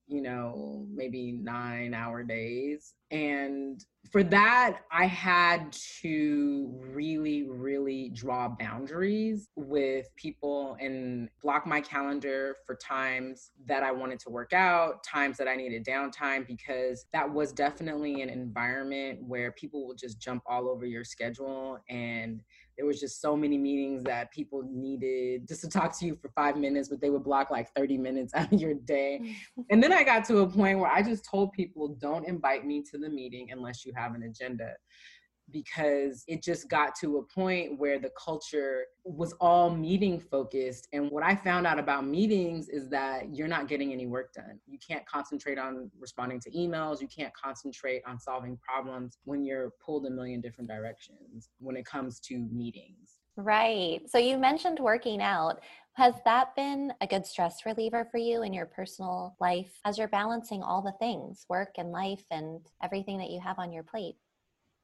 you 0.06 0.22
know, 0.22 0.86
maybe 0.94 1.32
nine 1.32 1.92
hour 1.92 2.22
days. 2.22 2.94
And 3.10 3.84
for 4.10 4.22
that, 4.24 4.80
I 4.92 5.06
had 5.06 5.72
to 6.00 6.72
really, 6.92 7.44
really 7.48 8.10
draw 8.10 8.48
boundaries 8.48 9.48
with 9.56 10.06
people 10.16 10.76
and 10.80 11.28
block 11.42 11.66
my 11.66 11.80
calendar 11.80 12.56
for 12.66 12.76
times 12.76 13.50
that 13.66 13.82
I 13.82 13.90
wanted 13.90 14.20
to 14.20 14.30
work 14.30 14.52
out, 14.52 15.02
times 15.02 15.36
that 15.38 15.48
I 15.48 15.56
needed 15.56 15.84
downtime, 15.84 16.46
because 16.46 17.06
that 17.12 17.28
was 17.28 17.52
definitely 17.52 18.22
an 18.22 18.28
environment 18.28 19.20
where 19.22 19.52
people 19.52 19.86
will 19.86 19.94
just 19.94 20.20
jump 20.20 20.42
all 20.46 20.68
over 20.68 20.86
your 20.86 21.04
schedule 21.04 21.78
and 21.88 22.42
there 22.76 22.86
was 22.86 23.00
just 23.00 23.20
so 23.20 23.36
many 23.36 23.56
meetings 23.56 24.02
that 24.04 24.30
people 24.30 24.62
needed 24.70 25.48
just 25.48 25.62
to 25.62 25.68
talk 25.68 25.98
to 25.98 26.06
you 26.06 26.16
for 26.16 26.28
five 26.30 26.56
minutes, 26.56 26.88
but 26.88 27.00
they 27.00 27.10
would 27.10 27.24
block 27.24 27.50
like 27.50 27.68
30 27.74 27.98
minutes 27.98 28.34
out 28.36 28.52
of 28.52 28.60
your 28.60 28.74
day. 28.74 29.34
and 29.70 29.82
then 29.82 29.92
I 29.92 30.02
got 30.02 30.24
to 30.26 30.38
a 30.38 30.46
point 30.46 30.78
where 30.78 30.90
I 30.90 31.02
just 31.02 31.24
told 31.24 31.52
people, 31.52 31.96
don't 32.00 32.26
invite 32.26 32.66
me 32.66 32.82
to 32.90 32.98
the 32.98 33.08
meeting 33.08 33.48
unless 33.50 33.84
you 33.86 33.92
have 33.96 34.14
an 34.14 34.24
agenda 34.24 34.72
because 35.50 36.24
it 36.26 36.42
just 36.42 36.68
got 36.68 36.94
to 36.96 37.18
a 37.18 37.22
point 37.22 37.78
where 37.78 37.98
the 37.98 38.10
culture 38.22 38.84
was 39.04 39.32
all 39.34 39.70
meeting 39.70 40.18
focused. 40.18 40.88
And 40.92 41.10
what 41.10 41.22
I 41.22 41.36
found 41.36 41.66
out 41.66 41.78
about 41.78 42.06
meetings 42.06 42.68
is 42.68 42.88
that 42.90 43.34
you're 43.34 43.48
not 43.48 43.68
getting 43.68 43.92
any 43.92 44.06
work 44.06 44.32
done. 44.32 44.58
You 44.66 44.78
can't 44.86 45.06
concentrate 45.06 45.58
on 45.58 45.90
responding 45.98 46.40
to 46.40 46.50
emails, 46.50 47.00
you 47.00 47.08
can't 47.08 47.32
concentrate 47.34 48.02
on 48.06 48.18
solving 48.18 48.58
problems 48.58 49.18
when 49.24 49.44
you're 49.44 49.72
pulled 49.84 50.06
a 50.06 50.10
million 50.10 50.40
different 50.40 50.68
directions 50.68 51.50
when 51.58 51.76
it 51.76 51.86
comes 51.86 52.20
to 52.20 52.38
meetings. 52.52 53.18
Right. 53.36 54.00
So 54.08 54.18
you 54.18 54.38
mentioned 54.38 54.78
working 54.80 55.20
out. 55.20 55.60
Has 55.92 56.14
that 56.24 56.54
been 56.56 56.92
a 57.00 57.06
good 57.06 57.26
stress 57.26 57.64
reliever 57.64 58.06
for 58.10 58.18
you 58.18 58.42
in 58.42 58.52
your 58.52 58.66
personal 58.66 59.36
life 59.40 59.78
as 59.84 59.98
you're 59.98 60.08
balancing 60.08 60.62
all 60.62 60.82
the 60.82 60.92
things, 60.98 61.46
work 61.48 61.70
and 61.78 61.90
life 61.90 62.24
and 62.30 62.60
everything 62.82 63.18
that 63.18 63.30
you 63.30 63.40
have 63.40 63.58
on 63.58 63.72
your 63.72 63.82
plate? 63.82 64.16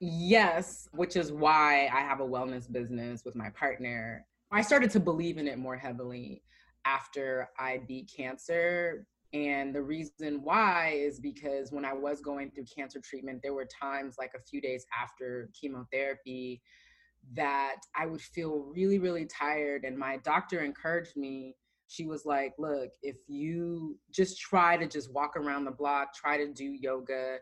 Yes, 0.04 0.88
which 0.90 1.14
is 1.14 1.30
why 1.30 1.88
I 1.94 2.00
have 2.00 2.18
a 2.18 2.26
wellness 2.26 2.70
business 2.70 3.24
with 3.24 3.36
my 3.36 3.50
partner. 3.50 4.26
I 4.50 4.60
started 4.60 4.90
to 4.90 5.00
believe 5.00 5.38
in 5.38 5.46
it 5.46 5.60
more 5.60 5.76
heavily 5.76 6.42
after 6.84 7.48
I 7.56 7.82
beat 7.86 8.10
cancer. 8.14 9.06
And 9.32 9.72
the 9.72 9.80
reason 9.80 10.40
why 10.42 10.94
is 10.96 11.20
because 11.20 11.70
when 11.70 11.84
I 11.84 11.92
was 11.92 12.20
going 12.20 12.50
through 12.50 12.64
cancer 12.76 13.00
treatment, 13.00 13.42
there 13.44 13.54
were 13.54 13.68
times 13.80 14.16
like 14.18 14.32
a 14.34 14.42
few 14.42 14.60
days 14.60 14.84
after 15.00 15.48
chemotherapy 15.58 16.60
that 17.34 17.76
I 17.94 18.06
would 18.06 18.20
feel 18.20 18.72
really, 18.74 18.98
really 18.98 19.26
tired. 19.26 19.84
And 19.84 19.96
my 19.96 20.16
doctor 20.24 20.62
encouraged 20.64 21.16
me. 21.16 21.54
She 21.86 22.06
was 22.06 22.26
like, 22.26 22.54
Look, 22.58 22.90
if 23.02 23.18
you 23.28 24.00
just 24.10 24.40
try 24.40 24.76
to 24.78 24.88
just 24.88 25.14
walk 25.14 25.36
around 25.36 25.64
the 25.64 25.70
block, 25.70 26.12
try 26.12 26.38
to 26.38 26.52
do 26.52 26.64
yoga, 26.64 27.36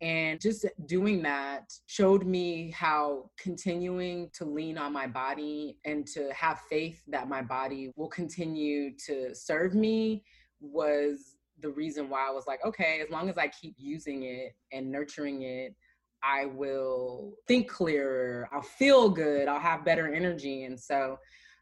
and 0.00 0.40
just 0.40 0.64
doing 0.86 1.22
that 1.22 1.70
showed 1.86 2.24
me 2.24 2.70
how 2.70 3.30
continuing 3.38 4.30
to 4.32 4.44
lean 4.44 4.78
on 4.78 4.92
my 4.92 5.06
body 5.06 5.76
and 5.84 6.06
to 6.08 6.32
have 6.32 6.60
faith 6.70 7.02
that 7.08 7.28
my 7.28 7.42
body 7.42 7.92
will 7.96 8.08
continue 8.08 8.92
to 9.06 9.34
serve 9.34 9.74
me 9.74 10.22
was 10.60 11.36
the 11.60 11.70
reason 11.70 12.08
why 12.08 12.26
I 12.26 12.30
was 12.30 12.46
like, 12.46 12.64
okay, 12.64 13.00
as 13.02 13.10
long 13.10 13.28
as 13.28 13.36
I 13.36 13.48
keep 13.48 13.74
using 13.76 14.22
it 14.22 14.52
and 14.72 14.90
nurturing 14.90 15.42
it, 15.42 15.74
I 16.22 16.46
will 16.46 17.34
think 17.46 17.68
clearer, 17.68 18.48
I'll 18.52 18.62
feel 18.62 19.08
good, 19.08 19.48
I'll 19.48 19.60
have 19.60 19.84
better 19.84 20.12
energy. 20.12 20.64
And 20.64 20.78
so, 20.78 21.18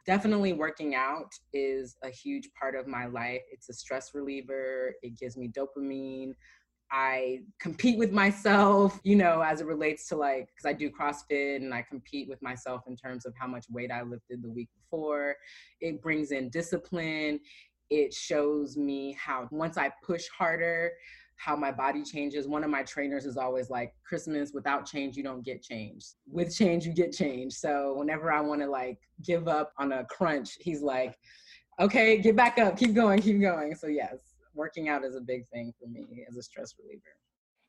definitely 0.06 0.54
working 0.54 0.94
out 0.94 1.30
is 1.52 1.96
a 2.02 2.08
huge 2.08 2.48
part 2.58 2.74
of 2.74 2.86
my 2.86 3.06
life. 3.06 3.42
It's 3.52 3.68
a 3.68 3.74
stress 3.74 4.14
reliever, 4.14 4.94
it 5.02 5.18
gives 5.18 5.36
me 5.36 5.48
dopamine. 5.48 6.32
I 6.90 7.40
compete 7.60 7.98
with 7.98 8.12
myself, 8.12 8.98
you 9.04 9.16
know, 9.16 9.42
as 9.42 9.60
it 9.60 9.66
relates 9.66 10.08
to 10.08 10.16
like, 10.16 10.48
because 10.48 10.68
I 10.68 10.72
do 10.72 10.90
CrossFit 10.90 11.56
and 11.56 11.74
I 11.74 11.82
compete 11.82 12.28
with 12.28 12.40
myself 12.40 12.82
in 12.86 12.96
terms 12.96 13.26
of 13.26 13.34
how 13.38 13.46
much 13.46 13.66
weight 13.70 13.90
I 13.90 14.02
lifted 14.02 14.42
the 14.42 14.48
week 14.48 14.68
before. 14.80 15.36
It 15.80 16.00
brings 16.00 16.30
in 16.30 16.48
discipline. 16.48 17.40
It 17.90 18.14
shows 18.14 18.76
me 18.76 19.16
how 19.22 19.48
once 19.50 19.76
I 19.76 19.92
push 20.02 20.26
harder, 20.36 20.92
how 21.36 21.56
my 21.56 21.70
body 21.70 22.02
changes. 22.02 22.48
One 22.48 22.64
of 22.64 22.70
my 22.70 22.82
trainers 22.82 23.26
is 23.26 23.36
always 23.36 23.70
like, 23.70 23.92
Christmas, 24.06 24.52
without 24.52 24.86
change, 24.86 25.16
you 25.16 25.22
don't 25.22 25.44
get 25.44 25.62
change. 25.62 26.04
With 26.26 26.54
change, 26.54 26.84
you 26.84 26.92
get 26.92 27.12
change. 27.12 27.52
So 27.52 27.94
whenever 27.96 28.32
I 28.32 28.40
want 28.40 28.62
to 28.62 28.68
like 28.68 28.98
give 29.22 29.46
up 29.46 29.72
on 29.78 29.92
a 29.92 30.04
crunch, 30.04 30.56
he's 30.60 30.82
like, 30.82 31.16
okay, 31.80 32.18
get 32.18 32.34
back 32.34 32.58
up, 32.58 32.76
keep 32.76 32.94
going, 32.94 33.20
keep 33.22 33.40
going. 33.40 33.74
So, 33.74 33.86
yes 33.86 34.27
working 34.58 34.88
out 34.90 35.04
is 35.04 35.16
a 35.16 35.20
big 35.20 35.48
thing 35.48 35.72
for 35.80 35.88
me 35.88 36.26
as 36.28 36.36
a 36.36 36.42
stress 36.42 36.74
reliever. 36.78 37.16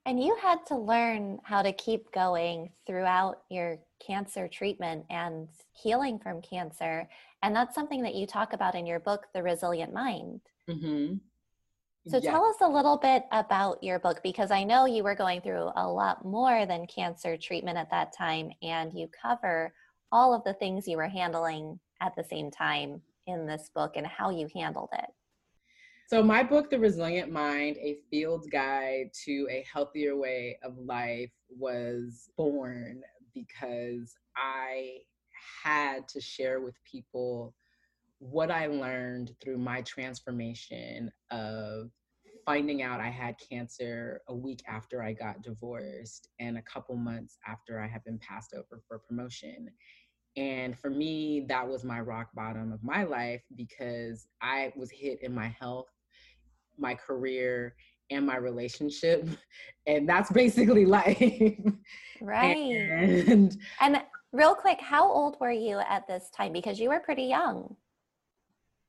And 0.05 0.21
you 0.21 0.35
had 0.41 0.65
to 0.67 0.75
learn 0.75 1.39
how 1.43 1.61
to 1.61 1.71
keep 1.71 2.11
going 2.11 2.71
throughout 2.87 3.43
your 3.49 3.77
cancer 4.05 4.47
treatment 4.47 5.05
and 5.09 5.47
healing 5.73 6.19
from 6.19 6.41
cancer. 6.41 7.07
And 7.43 7.55
that's 7.55 7.75
something 7.75 8.01
that 8.01 8.15
you 8.15 8.25
talk 8.25 8.53
about 8.53 8.75
in 8.75 8.85
your 8.85 8.99
book, 8.99 9.27
The 9.33 9.43
Resilient 9.43 9.93
Mind. 9.93 10.41
Mm-hmm. 10.69 11.15
So 12.07 12.17
yeah. 12.17 12.31
tell 12.31 12.45
us 12.45 12.55
a 12.61 12.67
little 12.67 12.97
bit 12.97 13.25
about 13.31 13.83
your 13.83 13.99
book 13.99 14.21
because 14.23 14.51
I 14.51 14.63
know 14.63 14.85
you 14.85 15.03
were 15.03 15.15
going 15.15 15.41
through 15.41 15.69
a 15.75 15.87
lot 15.87 16.25
more 16.25 16.65
than 16.65 16.87
cancer 16.87 17.37
treatment 17.37 17.77
at 17.77 17.91
that 17.91 18.15
time, 18.17 18.51
and 18.63 18.91
you 18.93 19.09
cover 19.21 19.73
all 20.11 20.33
of 20.33 20.43
the 20.43 20.53
things 20.53 20.87
you 20.87 20.97
were 20.97 21.07
handling 21.07 21.79
at 22.01 22.15
the 22.15 22.23
same 22.23 22.49
time 22.49 23.01
in 23.27 23.45
this 23.45 23.69
book 23.75 23.93
and 23.95 24.07
how 24.07 24.31
you 24.31 24.47
handled 24.55 24.89
it. 24.93 25.09
So, 26.09 26.23
my 26.23 26.41
book, 26.41 26.71
The 26.71 26.79
Resilient 26.79 27.31
Mind 27.31 27.77
A 27.77 27.99
Field 28.09 28.49
Guide 28.51 29.11
to 29.25 29.47
a 29.51 29.63
Healthier 29.71 30.17
Way 30.17 30.57
of 30.63 30.75
Life, 30.75 31.29
was 31.55 32.31
born 32.35 33.03
because 33.35 34.15
I 34.35 35.01
had 35.63 36.07
to 36.07 36.19
share 36.19 36.61
with 36.61 36.73
people 36.83 37.53
what 38.17 38.49
I 38.49 38.65
learned 38.65 39.35
through 39.39 39.59
my 39.59 39.83
transformation 39.83 41.11
of 41.29 41.91
finding 42.43 42.81
out 42.81 42.99
I 42.99 43.11
had 43.11 43.35
cancer 43.47 44.21
a 44.29 44.33
week 44.33 44.63
after 44.67 45.03
I 45.03 45.13
got 45.13 45.43
divorced 45.43 46.29
and 46.39 46.57
a 46.57 46.63
couple 46.63 46.95
months 46.95 47.37
after 47.45 47.79
I 47.79 47.85
had 47.85 48.03
been 48.03 48.17
passed 48.17 48.55
over 48.55 48.81
for 48.87 48.97
promotion. 48.97 49.69
And 50.35 50.75
for 50.75 50.89
me, 50.89 51.45
that 51.49 51.67
was 51.67 51.83
my 51.83 52.01
rock 52.01 52.29
bottom 52.33 52.71
of 52.71 52.83
my 52.83 53.03
life 53.03 53.43
because 53.55 54.25
I 54.41 54.73
was 54.75 54.89
hit 54.89 55.21
in 55.21 55.35
my 55.35 55.49
health 55.49 55.85
my 56.79 56.95
career 56.95 57.75
and 58.11 58.25
my 58.25 58.37
relationship 58.37 59.27
and 59.87 60.07
that's 60.07 60.31
basically 60.31 60.85
life. 60.99 61.59
Right. 62.21 62.55
And, 62.57 63.57
and 63.81 64.01
real 64.31 64.55
quick 64.55 64.79
how 64.81 65.09
old 65.09 65.37
were 65.39 65.51
you 65.51 65.79
at 65.79 66.07
this 66.07 66.29
time? 66.35 66.53
Because 66.53 66.79
you 66.79 66.89
were 66.89 66.99
pretty 66.99 67.23
young. 67.23 67.75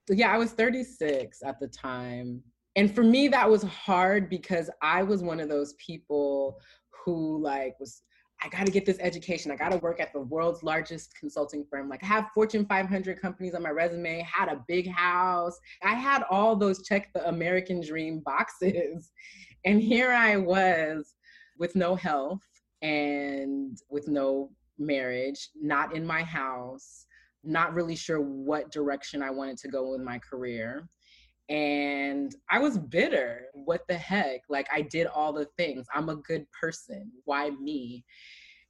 Yeah 0.09 0.32
i 0.32 0.38
was 0.38 0.52
36 0.52 1.42
at 1.44 1.61
the 1.61 1.68
time. 1.68 2.42
And 2.76 2.94
for 2.94 3.02
me 3.02 3.28
that 3.28 3.49
was 3.49 3.62
hard 3.62 4.30
because 4.30 4.70
i 4.82 5.02
was 5.02 5.23
one 5.23 5.40
of 5.40 5.49
those 5.49 5.75
people 5.75 6.59
who 7.04 7.40
like 7.42 7.78
was 7.80 8.02
I 8.42 8.49
got 8.49 8.64
to 8.64 8.73
get 8.73 8.87
this 8.87 8.99
education. 9.00 9.50
I 9.50 9.56
got 9.56 9.70
to 9.70 9.78
work 9.78 10.00
at 10.00 10.12
the 10.12 10.20
world's 10.20 10.62
largest 10.62 11.14
consulting 11.14 11.64
firm. 11.70 11.88
Like, 11.88 12.02
I 12.02 12.06
have 12.06 12.30
Fortune 12.35 12.64
500 12.64 13.20
companies 13.20 13.54
on 13.54 13.62
my 13.62 13.70
resume, 13.70 14.23
had 14.23 14.49
a 14.49 14.64
big 14.66 14.90
house. 14.90 15.59
I 15.82 15.94
had 15.94 16.23
all 16.30 16.56
those 16.56 16.82
check 16.87 17.12
the 17.12 17.28
American 17.28 17.85
dream 17.85 18.20
boxes. 18.20 19.11
And 19.66 19.82
here 19.82 20.11
I 20.11 20.38
was 20.38 21.12
with 21.59 21.76
no 21.76 21.94
health 21.94 22.40
and 22.80 23.76
with 23.90 24.09
no 24.09 24.50
marriage, 24.78 25.50
not 25.54 25.94
in 25.94 26.06
my 26.06 26.23
house, 26.23 27.04
not 27.44 27.75
really 27.75 27.94
sure 27.94 28.23
what 28.23 28.73
direction 28.73 29.23
I 29.23 29.28
wanted 29.30 29.59
to 29.59 29.68
go 29.68 29.92
in 29.92 30.02
my 30.02 30.18
career. 30.18 30.88
And 31.50 32.35
I 32.49 32.61
was 32.61 32.78
bitter. 32.78 33.42
What 33.54 33.83
the 33.88 33.97
heck? 33.97 34.42
Like, 34.49 34.69
I 34.73 34.83
did 34.83 35.09
all 35.09 35.33
the 35.33 35.49
things. 35.59 35.87
I'm 35.95 36.09
a 36.09 36.16
good 36.16 36.47
person. 36.52 37.11
Why 37.25 37.50
me? 37.50 38.04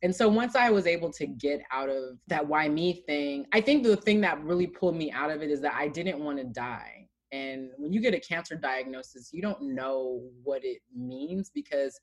And 0.03 0.15
so 0.15 0.29
once 0.29 0.57
I 0.57 0.71
was 0.71 0.87
able 0.87 1.13
to 1.13 1.27
get 1.27 1.61
out 1.71 1.91
of 1.91 2.19
that 2.29 2.47
why 2.47 2.69
me 2.69 3.05
thing, 3.07 3.45
I 3.53 3.61
think 3.61 3.83
the 3.83 3.97
thing 3.97 4.23
that 4.23 4.43
really 4.43 4.67
pulled 4.67 4.97
me 4.97 5.13
out 5.13 5.31
of 5.31 5.43
it 5.43 5.51
is 5.51 5.61
that 5.61 5.75
I 5.75 5.89
didn't 5.89 6.25
want 6.25 6.39
to 6.39 6.45
die. 6.45 7.07
And 7.33 7.71
when 7.77 7.93
you 7.93 8.01
get 8.01 8.15
a 8.15 8.21
cancer 8.21 8.57
diagnosis, 8.57 9.29
you 9.31 9.43
don't 9.43 9.75
know 9.75 10.23
what 10.43 10.65
it 10.65 10.79
means 10.97 11.51
because 11.55 12.01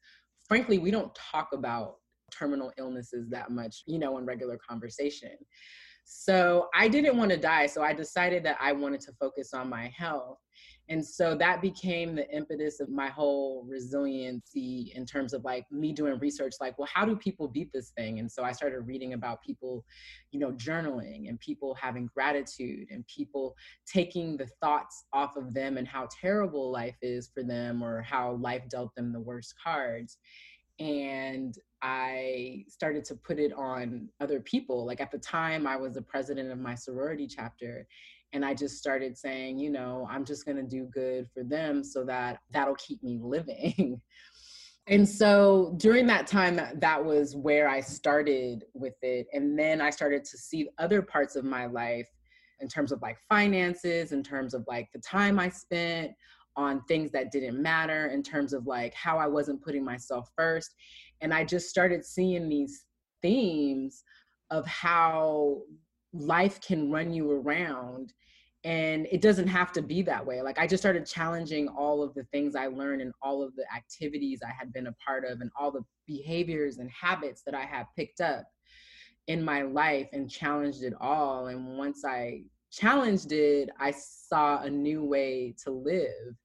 frankly, 0.47 0.77
we 0.77 0.91
don't 0.91 1.13
talk 1.15 1.49
about 1.53 1.95
terminal 2.31 2.71
illnesses 2.77 3.27
that 3.29 3.51
much, 3.51 3.83
you 3.87 3.99
know, 3.99 4.17
in 4.17 4.25
regular 4.25 4.57
conversation. 4.57 5.31
So 6.05 6.67
I 6.73 6.87
didn't 6.87 7.17
want 7.17 7.31
to 7.31 7.37
die. 7.37 7.65
So 7.65 7.83
I 7.83 7.93
decided 7.93 8.43
that 8.45 8.57
I 8.61 8.71
wanted 8.71 9.01
to 9.01 9.11
focus 9.19 9.53
on 9.53 9.69
my 9.69 9.91
health. 9.95 10.37
And 10.89 11.05
so 11.05 11.35
that 11.35 11.61
became 11.61 12.15
the 12.15 12.29
impetus 12.33 12.79
of 12.79 12.89
my 12.89 13.07
whole 13.07 13.65
resiliency 13.67 14.93
in 14.95 15.05
terms 15.05 15.33
of 15.33 15.43
like 15.43 15.65
me 15.71 15.91
doing 15.91 16.17
research, 16.19 16.55
like, 16.61 16.77
well, 16.79 16.89
how 16.93 17.05
do 17.05 17.15
people 17.15 17.47
beat 17.47 17.71
this 17.73 17.91
thing? 17.97 18.19
And 18.19 18.31
so 18.31 18.43
I 18.43 18.51
started 18.53 18.81
reading 18.81 19.13
about 19.13 19.41
people, 19.41 19.83
you 20.31 20.39
know, 20.39 20.51
journaling 20.53 21.27
and 21.27 21.39
people 21.39 21.75
having 21.75 22.09
gratitude 22.13 22.87
and 22.89 23.05
people 23.07 23.55
taking 23.85 24.37
the 24.37 24.47
thoughts 24.61 25.05
off 25.11 25.35
of 25.35 25.53
them 25.53 25.77
and 25.77 25.87
how 25.87 26.07
terrible 26.21 26.71
life 26.71 26.97
is 27.01 27.29
for 27.33 27.43
them 27.43 27.83
or 27.83 28.01
how 28.01 28.33
life 28.33 28.63
dealt 28.69 28.95
them 28.95 29.11
the 29.11 29.19
worst 29.19 29.55
cards 29.61 30.17
and 30.79 31.57
I 31.81 32.65
started 32.69 33.03
to 33.05 33.15
put 33.15 33.39
it 33.39 33.53
on 33.53 34.09
other 34.19 34.39
people. 34.39 34.85
Like 34.85 35.01
at 35.01 35.11
the 35.11 35.17
time, 35.17 35.65
I 35.65 35.75
was 35.75 35.93
the 35.93 36.01
president 36.01 36.51
of 36.51 36.59
my 36.59 36.75
sorority 36.75 37.27
chapter. 37.27 37.87
And 38.33 38.43
I 38.43 38.53
just 38.53 38.77
started 38.77 39.17
saying, 39.17 39.59
you 39.59 39.69
know, 39.69 40.07
I'm 40.09 40.25
just 40.25 40.45
going 40.45 40.57
to 40.57 40.63
do 40.63 40.85
good 40.85 41.27
for 41.33 41.43
them 41.43 41.83
so 41.83 42.03
that 42.05 42.39
that'll 42.51 42.75
keep 42.75 43.01
me 43.03 43.19
living. 43.21 44.01
and 44.87 45.07
so 45.07 45.73
during 45.77 46.07
that 46.07 46.27
time, 46.27 46.55
that, 46.57 46.81
that 46.81 47.03
was 47.03 47.35
where 47.35 47.69
I 47.69 47.79
started 47.79 48.65
with 48.73 48.95
it. 49.01 49.27
And 49.33 49.57
then 49.57 49.81
I 49.81 49.89
started 49.89 50.25
to 50.25 50.37
see 50.37 50.69
other 50.77 51.01
parts 51.01 51.35
of 51.35 51.45
my 51.45 51.67
life 51.67 52.07
in 52.59 52.67
terms 52.67 52.91
of 52.91 53.01
like 53.01 53.17
finances, 53.29 54.11
in 54.11 54.23
terms 54.23 54.53
of 54.53 54.65
like 54.67 54.89
the 54.93 54.99
time 54.99 55.39
I 55.39 55.49
spent, 55.49 56.11
on 56.57 56.81
things 56.85 57.11
that 57.11 57.31
didn't 57.31 57.61
matter 57.61 58.07
in 58.07 58.23
terms 58.23 58.51
of 58.51 58.65
like 58.65 58.93
how 58.95 59.17
I 59.19 59.27
wasn't 59.27 59.61
putting 59.61 59.85
myself 59.85 60.31
first. 60.35 60.73
And 61.21 61.33
I 61.33 61.45
just 61.45 61.69
started 61.69 62.03
seeing 62.03 62.49
these 62.49 62.85
themes 63.21 64.03
of 64.49 64.65
how 64.65 65.61
life 66.13 66.59
can 66.61 66.91
run 66.91 67.13
you 67.13 67.31
around 67.31 68.13
and 68.63 69.07
it 69.11 69.21
doesn't 69.21 69.47
have 69.47 69.71
to 69.71 69.81
be 69.81 70.01
that 70.01 70.25
way. 70.25 70.41
Like 70.41 70.59
i 70.59 70.67
just 70.67 70.81
started 70.81 71.05
challenging 71.05 71.67
all 71.67 72.03
of 72.03 72.13
the 72.13 72.23
things 72.25 72.55
i 72.55 72.67
learned 72.67 73.01
and 73.01 73.13
all 73.21 73.43
of 73.43 73.55
the 73.55 73.65
activities 73.75 74.41
i 74.45 74.51
had 74.51 74.73
been 74.73 74.87
a 74.87 74.93
part 74.93 75.25
of 75.25 75.41
and 75.41 75.51
all 75.59 75.71
the 75.71 75.83
behaviors 76.07 76.77
and 76.77 76.89
habits 76.89 77.43
that 77.43 77.55
i 77.55 77.63
had 77.63 77.85
picked 77.95 78.21
up 78.21 78.45
in 79.27 79.43
my 79.43 79.61
life 79.61 80.07
and 80.13 80.29
challenged 80.29 80.83
it 80.83 80.93
all. 80.99 81.47
And 81.47 81.77
once 81.77 82.03
i 82.03 82.43
challenged 82.71 83.31
it 83.31 83.69
i 83.79 83.91
saw 83.91 84.61
a 84.61 84.69
new 84.69 85.03
way 85.03 85.55
to 85.63 85.71
live 85.71 86.35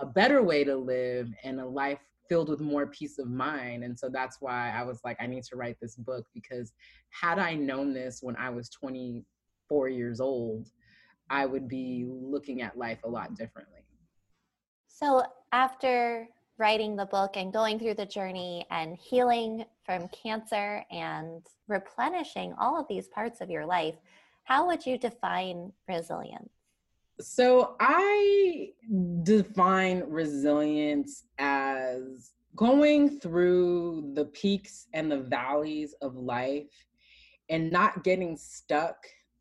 a 0.00 0.06
better 0.06 0.42
way 0.42 0.64
to 0.64 0.76
live 0.76 1.30
and 1.44 1.60
a 1.60 1.66
life 1.66 2.00
filled 2.32 2.48
with 2.48 2.60
more 2.60 2.86
peace 2.86 3.18
of 3.18 3.28
mind. 3.28 3.84
And 3.84 3.98
so 3.98 4.08
that's 4.08 4.38
why 4.40 4.72
I 4.74 4.84
was 4.84 5.00
like, 5.04 5.18
I 5.20 5.26
need 5.26 5.44
to 5.44 5.56
write 5.56 5.76
this 5.82 5.96
book 5.96 6.24
because 6.32 6.72
had 7.10 7.38
I 7.38 7.52
known 7.52 7.92
this 7.92 8.20
when 8.22 8.36
I 8.36 8.48
was 8.48 8.70
24 8.70 9.90
years 9.90 10.18
old, 10.18 10.68
I 11.28 11.44
would 11.44 11.68
be 11.68 12.06
looking 12.08 12.62
at 12.62 12.78
life 12.78 13.00
a 13.04 13.08
lot 13.08 13.34
differently. 13.34 13.80
So 14.88 15.24
after 15.52 16.26
writing 16.56 16.96
the 16.96 17.04
book 17.04 17.36
and 17.36 17.52
going 17.52 17.78
through 17.78 17.96
the 17.96 18.06
journey 18.06 18.64
and 18.70 18.96
healing 18.96 19.66
from 19.84 20.08
cancer 20.08 20.86
and 20.90 21.46
replenishing 21.68 22.54
all 22.58 22.80
of 22.80 22.88
these 22.88 23.08
parts 23.08 23.42
of 23.42 23.50
your 23.50 23.66
life, 23.66 23.96
how 24.44 24.66
would 24.68 24.86
you 24.86 24.96
define 24.96 25.70
resilience? 25.86 26.61
So 27.20 27.76
I 27.80 28.70
define 29.22 30.02
resilience 30.06 31.24
as 31.38 32.32
going 32.56 33.20
through 33.20 34.12
the 34.14 34.26
peaks 34.26 34.86
and 34.92 35.10
the 35.10 35.20
valleys 35.20 35.94
of 36.02 36.16
life 36.16 36.70
and 37.48 37.70
not 37.70 38.04
getting 38.04 38.36
stuck 38.36 38.96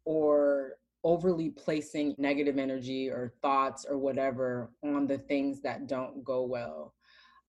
or 0.06 0.74
overly 1.04 1.50
placing 1.50 2.16
negative 2.18 2.58
energy 2.58 3.10
or 3.10 3.34
thoughts 3.42 3.86
or 3.90 3.98
whatever 3.98 4.72
on 4.84 5.08
the 5.08 5.18
things 5.18 5.62
that 5.62 5.88
don't 5.88 6.24
go 6.24 6.44
well. 6.44 6.94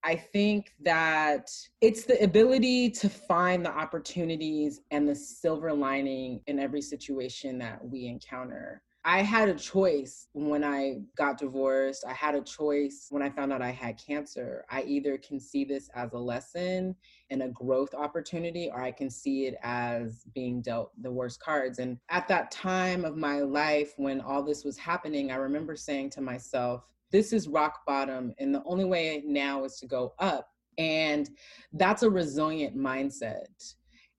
I 0.05 0.17
think 0.17 0.73
that 0.83 1.49
it's 1.81 2.05
the 2.05 2.21
ability 2.25 2.91
to 2.91 3.09
find 3.09 3.65
the 3.65 3.71
opportunities 3.71 4.81
and 4.91 5.09
the 5.09 5.15
silver 5.15 5.73
lining 5.73 6.41
in 6.47 6.59
every 6.59 6.83
situation 6.83 7.59
that 7.59 7.85
we 7.85 8.07
encounter. 8.07 8.83
I 9.05 9.23
had 9.23 9.49
a 9.49 9.55
choice 9.55 10.29
when 10.33 10.63
I 10.63 11.01
got 11.17 11.37
divorced. 11.37 12.05
I 12.07 12.13
had 12.13 12.37
a 12.37 12.41
choice 12.41 13.09
when 13.11 13.21
I 13.21 13.31
found 13.31 13.53
out 13.53 13.61
I 13.61 13.73
had 13.73 13.99
cancer. 13.99 14.65
I 14.71 14.83
either 14.83 15.19
can 15.19 15.41
see 15.41 15.65
this 15.65 15.91
as 15.97 16.13
a 16.13 16.19
lesson 16.19 16.95
and 17.31 17.43
a 17.43 17.49
growth 17.49 17.95
opportunity, 17.95 18.71
or 18.73 18.81
I 18.81 18.93
can 18.93 19.11
see 19.11 19.47
it 19.47 19.57
as 19.65 20.23
being 20.35 20.63
dealt 20.63 20.93
the 21.03 21.11
worst 21.11 21.41
cards. 21.41 21.81
And 21.81 21.99
at 22.11 22.29
that 22.29 22.53
time 22.53 23.05
of 23.05 23.17
my 23.17 23.41
life, 23.41 23.95
when 23.97 24.21
all 24.21 24.43
this 24.43 24.65
was 24.65 24.79
happening, 24.79 25.33
I 25.33 25.37
remember 25.37 25.75
saying 25.75 26.11
to 26.11 26.21
myself, 26.21 26.85
this 27.11 27.33
is 27.33 27.49
rock 27.49 27.85
bottom, 27.85 28.33
and 28.39 28.55
the 28.55 28.63
only 28.65 28.85
way 28.85 29.23
now 29.27 29.65
is 29.65 29.79
to 29.81 29.87
go 29.87 30.15
up. 30.21 30.49
And 30.79 31.29
that's 31.73 32.05
a 32.05 32.11
resilient 32.11 32.77
mindset 32.77 33.75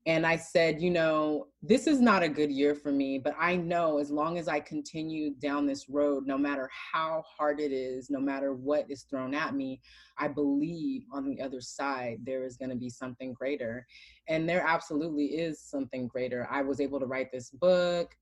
and 0.06 0.26
I 0.26 0.36
said, 0.36 0.82
you 0.82 0.90
know, 0.90 1.48
this 1.62 1.88
is 1.88 2.02
not 2.02 2.24
a 2.24 2.30
good 2.30 2.52
year 2.52 2.76
for 2.76 2.92
me, 2.92 3.18
but 3.18 3.34
I 3.40 3.56
know 3.56 4.00
as 4.00 4.12
long 4.12 4.38
as 4.38 4.50
I 4.50 4.60
continue 4.60 5.34
down 5.36 5.66
this 5.66 5.88
road, 5.88 6.28
no 6.28 6.38
matter 6.38 6.70
how 6.92 7.24
hard 7.26 7.62
it 7.62 7.72
is, 7.72 8.10
no 8.10 8.20
matter 8.20 8.54
what 8.54 8.86
is 8.90 9.04
thrown 9.04 9.34
at 9.34 9.56
me, 9.56 9.80
I 10.18 10.28
believe 10.28 11.04
on 11.14 11.26
the 11.26 11.42
other 11.42 11.62
side 11.62 12.20
there 12.24 12.44
is 12.44 12.58
going 12.58 12.72
to 12.72 12.76
be 12.76 12.90
something 12.90 13.34
greater. 13.34 13.88
And 14.28 14.48
there 14.48 14.66
absolutely 14.68 15.26
is 15.26 15.62
something 15.62 16.08
greater. 16.08 16.50
I 16.52 16.64
was 16.64 16.82
able 16.82 17.00
to 17.00 17.06
write 17.06 17.32
this 17.32 17.50
book. 17.50 18.14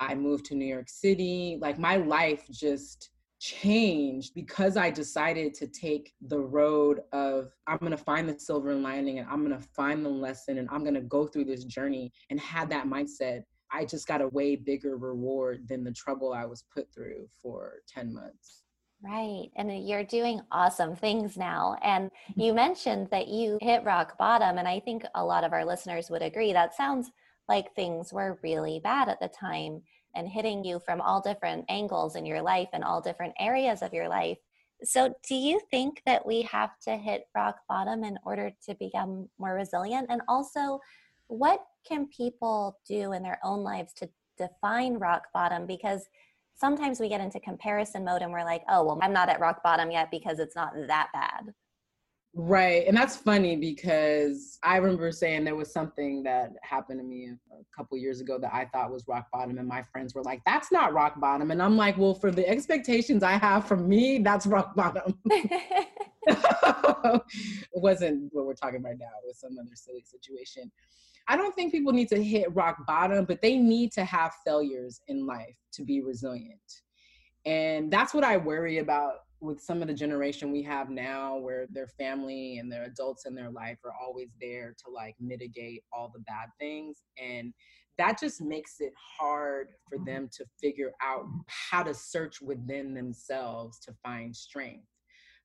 I 0.00 0.16
moved 0.16 0.44
to 0.46 0.56
New 0.56 0.66
York 0.66 0.88
City. 0.88 1.58
Like 1.60 1.78
my 1.78 1.96
life 1.96 2.46
just 2.50 3.10
changed 3.40 4.34
because 4.34 4.76
I 4.76 4.90
decided 4.90 5.54
to 5.54 5.66
take 5.66 6.12
the 6.28 6.40
road 6.40 7.00
of 7.12 7.52
I'm 7.66 7.78
going 7.78 7.92
to 7.92 7.96
find 7.96 8.28
the 8.28 8.38
silver 8.38 8.74
lining 8.74 9.18
and 9.18 9.28
I'm 9.28 9.46
going 9.46 9.58
to 9.58 9.68
find 9.74 10.04
the 10.04 10.10
lesson 10.10 10.58
and 10.58 10.68
I'm 10.70 10.82
going 10.82 10.94
to 10.94 11.00
go 11.00 11.26
through 11.26 11.44
this 11.44 11.64
journey 11.64 12.12
and 12.30 12.40
had 12.40 12.70
that 12.70 12.86
mindset. 12.86 13.42
I 13.70 13.84
just 13.84 14.06
got 14.06 14.22
a 14.22 14.28
way 14.28 14.56
bigger 14.56 14.96
reward 14.96 15.68
than 15.68 15.84
the 15.84 15.92
trouble 15.92 16.32
I 16.32 16.46
was 16.46 16.64
put 16.74 16.92
through 16.92 17.28
for 17.42 17.74
10 17.88 18.12
months. 18.12 18.62
Right. 19.00 19.50
And 19.56 19.86
you're 19.86 20.02
doing 20.02 20.40
awesome 20.50 20.96
things 20.96 21.36
now. 21.36 21.76
And 21.82 22.10
you 22.34 22.52
mentioned 22.52 23.08
that 23.10 23.28
you 23.28 23.58
hit 23.60 23.84
rock 23.84 24.18
bottom. 24.18 24.58
And 24.58 24.66
I 24.66 24.80
think 24.80 25.04
a 25.14 25.24
lot 25.24 25.44
of 25.44 25.52
our 25.52 25.64
listeners 25.64 26.10
would 26.10 26.22
agree. 26.22 26.52
That 26.52 26.74
sounds 26.74 27.10
like 27.48 27.74
things 27.74 28.12
were 28.12 28.38
really 28.42 28.80
bad 28.82 29.08
at 29.08 29.20
the 29.20 29.28
time 29.28 29.82
and 30.14 30.28
hitting 30.28 30.64
you 30.64 30.80
from 30.80 31.00
all 31.00 31.20
different 31.20 31.64
angles 31.68 32.16
in 32.16 32.26
your 32.26 32.42
life 32.42 32.68
and 32.72 32.84
all 32.84 33.00
different 33.00 33.34
areas 33.38 33.82
of 33.82 33.92
your 33.92 34.08
life. 34.08 34.38
So, 34.84 35.12
do 35.28 35.34
you 35.34 35.60
think 35.70 36.02
that 36.06 36.24
we 36.24 36.42
have 36.42 36.70
to 36.84 36.96
hit 36.96 37.24
rock 37.34 37.56
bottom 37.68 38.04
in 38.04 38.18
order 38.24 38.52
to 38.66 38.74
become 38.76 39.28
more 39.38 39.54
resilient? 39.54 40.06
And 40.08 40.22
also, 40.28 40.80
what 41.26 41.64
can 41.86 42.06
people 42.08 42.78
do 42.86 43.12
in 43.12 43.22
their 43.22 43.38
own 43.42 43.62
lives 43.62 43.92
to 43.94 44.08
define 44.36 44.94
rock 44.94 45.24
bottom? 45.34 45.66
Because 45.66 46.06
sometimes 46.54 47.00
we 47.00 47.08
get 47.08 47.20
into 47.20 47.40
comparison 47.40 48.04
mode 48.04 48.22
and 48.22 48.32
we're 48.32 48.44
like, 48.44 48.62
oh, 48.68 48.84
well, 48.84 48.98
I'm 49.02 49.12
not 49.12 49.28
at 49.28 49.40
rock 49.40 49.62
bottom 49.62 49.90
yet 49.90 50.10
because 50.10 50.38
it's 50.38 50.56
not 50.56 50.72
that 50.86 51.08
bad. 51.12 51.52
Right. 52.34 52.86
And 52.86 52.96
that's 52.96 53.16
funny 53.16 53.56
because 53.56 54.58
I 54.62 54.76
remember 54.76 55.10
saying 55.10 55.44
there 55.44 55.56
was 55.56 55.72
something 55.72 56.22
that 56.24 56.52
happened 56.62 57.00
to 57.00 57.04
me 57.04 57.30
a 57.52 57.76
couple 57.76 57.96
years 57.96 58.20
ago 58.20 58.38
that 58.38 58.54
I 58.54 58.66
thought 58.66 58.92
was 58.92 59.04
rock 59.08 59.26
bottom. 59.32 59.58
And 59.58 59.66
my 59.66 59.82
friends 59.82 60.14
were 60.14 60.22
like, 60.22 60.40
that's 60.46 60.70
not 60.70 60.92
rock 60.92 61.18
bottom. 61.20 61.50
And 61.50 61.62
I'm 61.62 61.76
like, 61.76 61.96
well, 61.96 62.14
for 62.14 62.30
the 62.30 62.46
expectations 62.48 63.22
I 63.22 63.32
have 63.32 63.66
from 63.66 63.88
me, 63.88 64.18
that's 64.18 64.46
rock 64.46 64.76
bottom. 64.76 65.18
it 66.26 67.22
wasn't 67.72 68.28
what 68.32 68.44
we're 68.44 68.54
talking 68.54 68.80
about 68.80 68.98
now. 68.98 69.06
It 69.06 69.26
was 69.26 69.40
some 69.40 69.56
other 69.58 69.74
silly 69.74 70.04
situation. 70.04 70.70
I 71.28 71.36
don't 71.36 71.54
think 71.54 71.72
people 71.72 71.92
need 71.92 72.08
to 72.08 72.22
hit 72.22 72.54
rock 72.54 72.86
bottom, 72.86 73.24
but 73.24 73.42
they 73.42 73.56
need 73.56 73.92
to 73.92 74.04
have 74.04 74.32
failures 74.46 75.00
in 75.08 75.26
life 75.26 75.56
to 75.72 75.84
be 75.84 76.02
resilient. 76.02 76.60
And 77.44 77.90
that's 77.90 78.14
what 78.14 78.24
I 78.24 78.36
worry 78.36 78.78
about 78.78 79.14
with 79.40 79.60
some 79.60 79.82
of 79.82 79.88
the 79.88 79.94
generation 79.94 80.50
we 80.50 80.62
have 80.62 80.90
now 80.90 81.36
where 81.36 81.66
their 81.70 81.86
family 81.86 82.58
and 82.58 82.70
their 82.70 82.84
adults 82.84 83.24
in 83.24 83.34
their 83.34 83.50
life 83.50 83.78
are 83.84 83.94
always 84.02 84.28
there 84.40 84.74
to 84.84 84.92
like 84.92 85.14
mitigate 85.20 85.82
all 85.92 86.10
the 86.12 86.20
bad 86.20 86.48
things 86.58 87.02
and 87.22 87.52
that 87.98 88.18
just 88.18 88.40
makes 88.40 88.76
it 88.78 88.92
hard 89.18 89.68
for 89.88 89.98
them 90.06 90.28
to 90.32 90.44
figure 90.60 90.92
out 91.02 91.24
how 91.46 91.82
to 91.82 91.92
search 91.92 92.40
within 92.40 92.94
themselves 92.94 93.80
to 93.80 93.92
find 94.04 94.34
strength. 94.34 94.86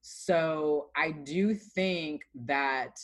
So 0.02 0.90
i 0.96 1.12
do 1.12 1.56
think 1.56 2.24
that 2.46 2.98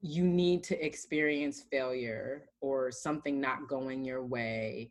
you 0.00 0.24
need 0.24 0.62
to 0.62 0.84
experience 0.84 1.64
failure 1.70 2.46
or 2.60 2.90
something 2.90 3.40
not 3.40 3.68
going 3.68 4.04
your 4.04 4.24
way 4.24 4.90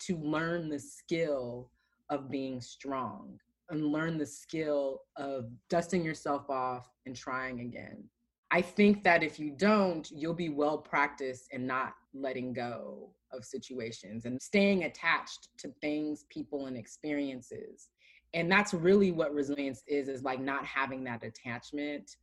to 0.00 0.16
learn 0.16 0.70
the 0.70 0.78
skill 0.78 1.70
of 2.08 2.30
being 2.30 2.60
strong 2.60 3.38
and 3.70 3.86
learn 3.86 4.18
the 4.18 4.26
skill 4.26 5.02
of 5.16 5.50
dusting 5.70 6.04
yourself 6.04 6.50
off 6.50 6.88
and 7.06 7.16
trying 7.16 7.60
again. 7.60 8.04
I 8.50 8.62
think 8.62 9.02
that 9.04 9.22
if 9.22 9.38
you 9.40 9.50
don't, 9.50 10.08
you'll 10.10 10.34
be 10.34 10.48
well 10.48 10.78
practiced 10.78 11.48
in 11.52 11.66
not 11.66 11.94
letting 12.12 12.52
go 12.52 13.10
of 13.32 13.44
situations 13.44 14.26
and 14.26 14.40
staying 14.40 14.84
attached 14.84 15.48
to 15.58 15.72
things, 15.80 16.24
people, 16.30 16.66
and 16.66 16.76
experiences. 16.76 17.88
And 18.32 18.50
that's 18.50 18.74
really 18.74 19.10
what 19.10 19.34
resilience 19.34 19.82
is, 19.86 20.08
is 20.08 20.22
like 20.22 20.40
not 20.40 20.64
having 20.64 21.02
that 21.04 21.24
attachment 21.24 22.16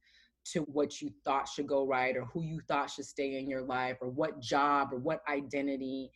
to 0.43 0.61
what 0.61 1.01
you 1.01 1.11
thought 1.23 1.47
should 1.47 1.67
go 1.67 1.85
right 1.85 2.15
or 2.15 2.25
who 2.25 2.43
you 2.43 2.59
thought 2.67 2.89
should 2.89 3.05
stay 3.05 3.37
in 3.37 3.49
your 3.49 3.61
life 3.61 3.97
or 4.01 4.09
what 4.09 4.39
job 4.39 4.89
or 4.91 4.97
what 4.97 5.21
identity. 5.29 6.11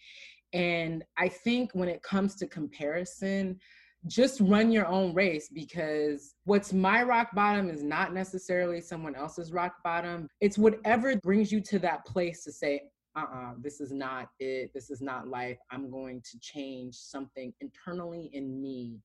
And 0.54 1.04
I 1.18 1.28
think 1.28 1.72
when 1.74 1.90
it 1.90 2.02
comes 2.04 2.36
to 2.36 2.48
comparison, 2.48 3.60
just 4.08 4.40
run 4.42 4.72
your 4.72 4.88
own 4.88 5.14
race 5.14 5.50
because 5.52 6.36
what's 6.44 6.74
my 6.74 7.04
rock 7.04 7.34
bottom 7.34 7.70
is 7.70 7.84
not 7.84 8.14
necessarily 8.14 8.82
someone 8.82 9.16
else's 9.16 9.52
rock 9.52 9.76
bottom. 9.84 10.28
It's 10.42 10.58
whatever 10.58 11.16
brings 11.18 11.52
you 11.52 11.62
to 11.62 11.80
that 11.80 12.06
place 12.06 12.44
to 12.44 12.52
say, 12.52 12.84
uh 13.16 13.22
uh-uh, 13.22 13.52
uh 13.52 13.54
this 13.60 13.80
is 13.80 13.92
not 13.92 14.30
it. 14.40 14.72
This 14.74 14.90
is 14.90 15.02
not 15.02 15.28
life. 15.28 15.58
I'm 15.72 15.90
going 15.90 16.22
to 16.32 16.40
change 16.40 16.96
something 16.96 17.54
internally 17.62 18.30
in 18.34 18.62
me 18.62 19.00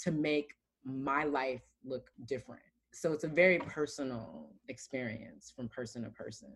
to 0.00 0.10
make 0.10 0.52
my 0.84 1.24
life 1.24 1.62
look 1.84 2.10
different. 2.26 2.62
So 2.92 3.12
it's 3.12 3.24
a 3.24 3.28
very 3.28 3.58
personal 3.58 4.50
experience 4.68 5.52
from 5.54 5.68
person 5.68 6.02
to 6.04 6.10
person. 6.10 6.52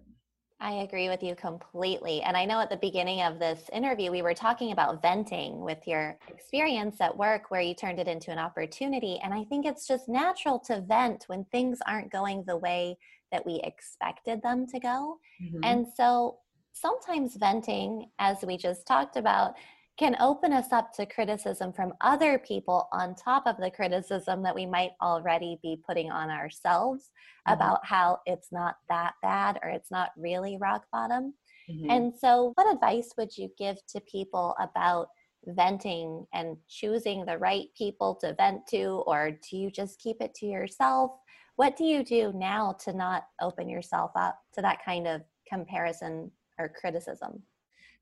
I 0.61 0.73
agree 0.83 1.09
with 1.09 1.23
you 1.23 1.37
completely. 1.37 2.21
And 2.23 2.37
I 2.37 2.44
know 2.44 2.61
at 2.61 2.68
the 2.68 2.77
beginning 2.77 3.23
of 3.23 3.38
this 3.38 3.71
interview, 3.73 4.11
we 4.11 4.23
were 4.23 4.35
talking 4.35 4.73
about 4.73 5.01
venting 5.01 5.61
with 5.61 5.87
your 5.87 6.18
experience 6.29 7.01
at 7.01 7.16
work 7.16 7.51
where 7.51 7.61
you 7.61 7.75
turned 7.75 8.01
it 8.01 8.09
into 8.09 8.33
an 8.33 8.38
opportunity. 8.38 9.21
And 9.23 9.33
I 9.33 9.44
think 9.44 9.66
it's 9.66 9.87
just 9.87 10.09
natural 10.09 10.59
to 10.61 10.81
vent 10.81 11.25
when 11.29 11.44
things 11.44 11.79
aren't 11.87 12.11
going 12.11 12.42
the 12.44 12.57
way 12.57 12.99
that 13.31 13.47
we 13.47 13.61
expected 13.62 14.42
them 14.42 14.66
to 14.66 14.81
go. 14.81 15.18
Mm-hmm. 15.40 15.61
And 15.62 15.87
so 15.97 16.38
sometimes 16.73 17.37
venting, 17.37 18.11
as 18.18 18.38
we 18.44 18.57
just 18.57 18.85
talked 18.85 19.16
about, 19.16 19.55
can 19.99 20.17
open 20.21 20.53
us 20.53 20.73
up 20.73 20.93
to 20.93 21.05
criticism 21.05 21.73
from 21.73 21.93
other 22.01 22.39
people 22.39 22.89
on 22.93 23.17
top 23.17 23.47
of 23.47 23.57
the 23.57 23.71
criticism 23.71 24.43
that 24.43 24.55
we 24.55 24.65
might 24.65 24.93
already 25.03 25.59
be 25.61 25.81
putting 25.87 26.11
on 26.11 26.31
ourselves 26.31 27.11
mm-hmm. 27.47 27.55
about 27.55 27.85
how 27.85 28.19
it's 28.25 28.53
not 28.53 28.77
that 28.89 29.15
bad 29.23 29.59
or 29.63 29.71
it's 29.71 29.91
not 29.91 30.11
really 30.17 30.57
rock 30.61 30.85
bottom. 30.93 31.35
Mm-hmm. 31.69 31.91
And 31.91 32.13
so, 32.17 32.53
what 32.55 32.73
advice 32.73 33.13
would 33.19 33.37
you 33.37 33.51
give 33.59 33.77
to 33.89 34.01
people 34.01 34.55
about 34.61 35.09
venting 35.47 36.27
and 36.33 36.57
choosing 36.69 37.25
the 37.25 37.39
right 37.39 37.67
people 37.77 38.15
to 38.21 38.35
vent 38.35 38.67
to, 38.69 39.03
or 39.07 39.33
do 39.51 39.57
you 39.57 39.71
just 39.71 40.01
keep 40.01 40.17
it 40.21 40.35
to 40.37 40.47
yourself? 40.47 41.11
What 41.57 41.77
do 41.77 41.85
you 41.85 42.05
do 42.05 42.33
now 42.35 42.77
to 42.85 42.93
not 42.93 43.25
open 43.43 43.69
yourself 43.69 44.13
up 44.15 44.39
to 44.55 44.63
that 44.63 44.85
kind 44.85 45.09
of 45.09 45.23
comparison 45.49 46.31
or 46.59 46.69
criticism? 46.69 47.43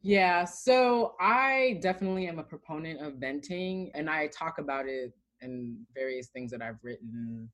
Yeah, 0.07 0.45
so 0.45 1.17
I 1.19 1.81
definitely 1.83 2.29
am 2.29 2.39
a 2.39 2.45
proponent 2.45 3.01
of 3.01 3.15
venting, 3.15 3.91
and 3.97 4.09
I 4.09 4.29
talk 4.29 4.59
about 4.59 4.87
it 4.87 5.13
in 5.41 5.85
various 5.97 6.29
things 6.29 6.53
that 6.53 6.63
I've 6.63 6.79
written. 6.85 7.51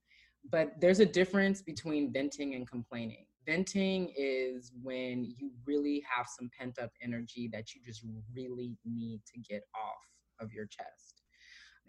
But 0.51 0.75
there's 0.79 1.01
a 1.01 1.07
difference 1.07 1.63
between 1.63 2.13
venting 2.13 2.55
and 2.55 2.69
complaining. 2.69 3.25
Venting 3.47 4.13
is 4.15 4.71
when 4.83 5.25
you 5.25 5.51
really 5.65 6.03
have 6.15 6.27
some 6.29 6.51
pent 6.59 6.79
up 6.79 6.91
energy 7.03 7.49
that 7.55 7.75
you 7.75 7.81
just 7.83 8.05
really 8.37 8.77
need 8.85 9.23
to 9.33 9.41
get 9.41 9.63
off 9.75 10.05
of 10.39 10.53
your 10.53 10.67
chest 10.67 11.23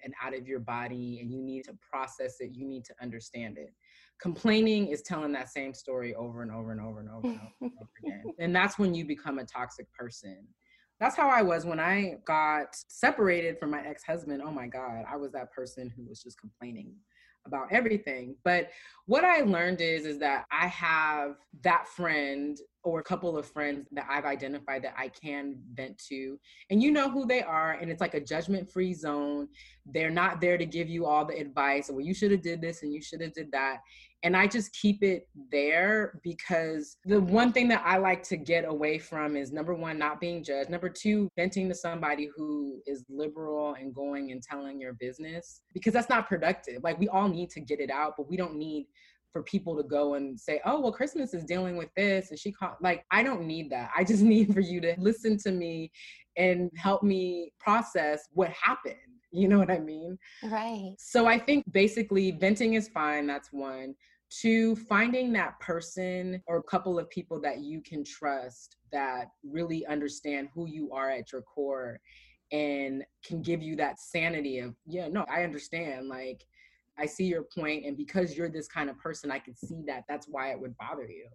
and 0.01 0.13
out 0.23 0.33
of 0.33 0.47
your 0.47 0.61
body, 0.61 1.19
and 1.19 1.29
you 1.29 1.41
need 1.41 1.65
to 1.65 1.77
process 1.91 2.37
it, 2.39 2.51
you 2.53 2.65
need 2.65 2.85
to 2.85 2.93
understand 3.01 3.57
it 3.57 3.73
complaining 4.21 4.87
is 4.87 5.01
telling 5.01 5.31
that 5.33 5.49
same 5.49 5.73
story 5.73 6.15
over 6.15 6.41
and 6.41 6.51
over 6.51 6.71
and 6.71 6.81
over 6.81 6.99
and 6.99 7.09
over 7.09 7.27
and 7.27 7.39
over, 7.39 7.51
and 7.61 7.71
over 7.79 7.89
again. 8.03 8.23
And 8.39 8.55
that's 8.55 8.79
when 8.79 8.93
you 8.93 9.05
become 9.05 9.39
a 9.39 9.45
toxic 9.45 9.91
person. 9.93 10.47
That's 10.99 11.15
how 11.15 11.29
I 11.29 11.41
was 11.41 11.65
when 11.65 11.79
I 11.79 12.15
got 12.25 12.67
separated 12.71 13.59
from 13.59 13.71
my 13.71 13.85
ex 13.85 14.03
husband. 14.03 14.41
Oh 14.45 14.51
my 14.51 14.67
God, 14.67 15.03
I 15.09 15.17
was 15.17 15.31
that 15.33 15.51
person 15.51 15.91
who 15.95 16.07
was 16.07 16.21
just 16.21 16.39
complaining 16.39 16.95
about 17.45 17.71
everything. 17.71 18.35
But 18.43 18.69
what 19.05 19.23
I 19.25 19.41
learned 19.41 19.81
is 19.81 20.05
is 20.05 20.17
that 20.19 20.45
I 20.51 20.67
have 20.67 21.35
that 21.61 21.87
friend 21.87 22.57
or 22.83 22.99
a 22.99 23.03
couple 23.03 23.37
of 23.37 23.45
friends 23.45 23.87
that 23.91 24.05
I've 24.09 24.25
identified 24.25 24.83
that 24.83 24.95
I 24.97 25.09
can 25.09 25.55
vent 25.73 25.97
to. 26.09 26.39
And 26.69 26.81
you 26.81 26.91
know 26.91 27.09
who 27.09 27.25
they 27.25 27.41
are 27.41 27.73
and 27.73 27.89
it's 27.91 28.01
like 28.01 28.13
a 28.13 28.19
judgment-free 28.19 28.93
zone. 28.93 29.47
They're 29.85 30.09
not 30.09 30.41
there 30.41 30.57
to 30.57 30.65
give 30.65 30.89
you 30.89 31.05
all 31.05 31.25
the 31.25 31.39
advice 31.39 31.89
or 31.89 31.93
well, 31.93 32.05
you 32.05 32.13
should 32.13 32.31
have 32.31 32.41
did 32.41 32.61
this 32.61 32.83
and 32.83 32.93
you 32.93 33.01
should 33.01 33.21
have 33.21 33.33
did 33.33 33.51
that 33.51 33.79
and 34.23 34.37
I 34.37 34.47
just 34.47 34.71
keep 34.73 35.03
it 35.03 35.27
there 35.51 36.19
because 36.23 36.97
the 37.03 37.19
one 37.19 37.51
thing 37.51 37.67
that 37.67 37.83
I 37.85 37.97
like 37.97 38.23
to 38.23 38.37
get 38.37 38.63
away 38.63 38.97
from 38.97 39.35
is 39.35 39.51
number 39.51 39.75
one, 39.75 39.99
not 39.99 40.21
being 40.21 40.43
judged. 40.43 40.69
Number 40.69 40.89
two, 40.89 41.29
venting 41.35 41.67
to 41.67 41.75
somebody 41.75 42.29
who 42.35 42.81
is 42.87 43.03
liberal 43.09 43.75
and 43.75 43.93
going 43.93 44.31
and 44.31 44.41
telling 44.41 44.79
your 44.79 44.93
business 44.93 45.61
because 45.73 45.91
that's 45.91 46.09
not 46.09 46.29
productive. 46.29 46.81
Like 46.83 46.97
we 46.99 47.09
all 47.09 47.27
need 47.27 47.49
to 47.51 47.59
get 47.59 47.81
it 47.81 47.89
out, 47.89 48.13
but 48.17 48.29
we 48.29 48.37
don't 48.37 48.55
need 48.55 48.87
for 49.33 49.43
people 49.43 49.75
to 49.75 49.83
go 49.83 50.13
and 50.13 50.39
say, 50.39 50.61
oh, 50.63 50.79
well, 50.79 50.93
Christmas 50.93 51.33
is 51.33 51.43
dealing 51.43 51.75
with 51.75 51.89
this. 51.97 52.29
And 52.29 52.39
she 52.39 52.51
called, 52.51 52.75
like, 52.81 53.03
I 53.11 53.23
don't 53.23 53.45
need 53.45 53.69
that. 53.71 53.89
I 53.97 54.05
just 54.05 54.21
need 54.23 54.53
for 54.53 54.61
you 54.61 54.79
to 54.81 54.95
listen 54.97 55.37
to 55.39 55.51
me 55.51 55.91
and 56.37 56.71
help 56.77 57.03
me 57.03 57.51
process 57.59 58.29
what 58.31 58.51
happened. 58.51 58.95
You 59.31 59.47
know 59.47 59.57
what 59.57 59.71
I 59.71 59.79
mean? 59.79 60.17
Right. 60.43 60.93
So 60.99 61.25
I 61.25 61.39
think 61.39 61.65
basically 61.71 62.31
venting 62.31 62.75
is 62.75 62.87
fine. 62.87 63.25
That's 63.25 63.51
one 63.51 63.95
to 64.41 64.75
finding 64.75 65.31
that 65.33 65.59
person 65.59 66.41
or 66.47 66.57
a 66.57 66.63
couple 66.63 66.97
of 66.97 67.09
people 67.09 67.39
that 67.41 67.59
you 67.59 67.81
can 67.81 68.03
trust 68.03 68.77
that 68.91 69.29
really 69.43 69.85
understand 69.85 70.49
who 70.53 70.67
you 70.67 70.91
are 70.91 71.11
at 71.11 71.31
your 71.31 71.41
core 71.41 71.99
and 72.51 73.03
can 73.25 73.41
give 73.41 73.61
you 73.61 73.75
that 73.75 73.99
sanity 73.99 74.59
of 74.59 74.75
yeah 74.85 75.07
no 75.07 75.25
i 75.29 75.43
understand 75.43 76.07
like 76.07 76.43
i 76.97 77.05
see 77.05 77.25
your 77.25 77.43
point 77.55 77.85
and 77.85 77.97
because 77.97 78.35
you're 78.35 78.49
this 78.49 78.67
kind 78.67 78.89
of 78.89 78.97
person 78.97 79.31
i 79.31 79.39
can 79.39 79.55
see 79.55 79.81
that 79.85 80.03
that's 80.07 80.27
why 80.27 80.51
it 80.51 80.59
would 80.59 80.75
bother 80.77 81.07
you. 81.07 81.27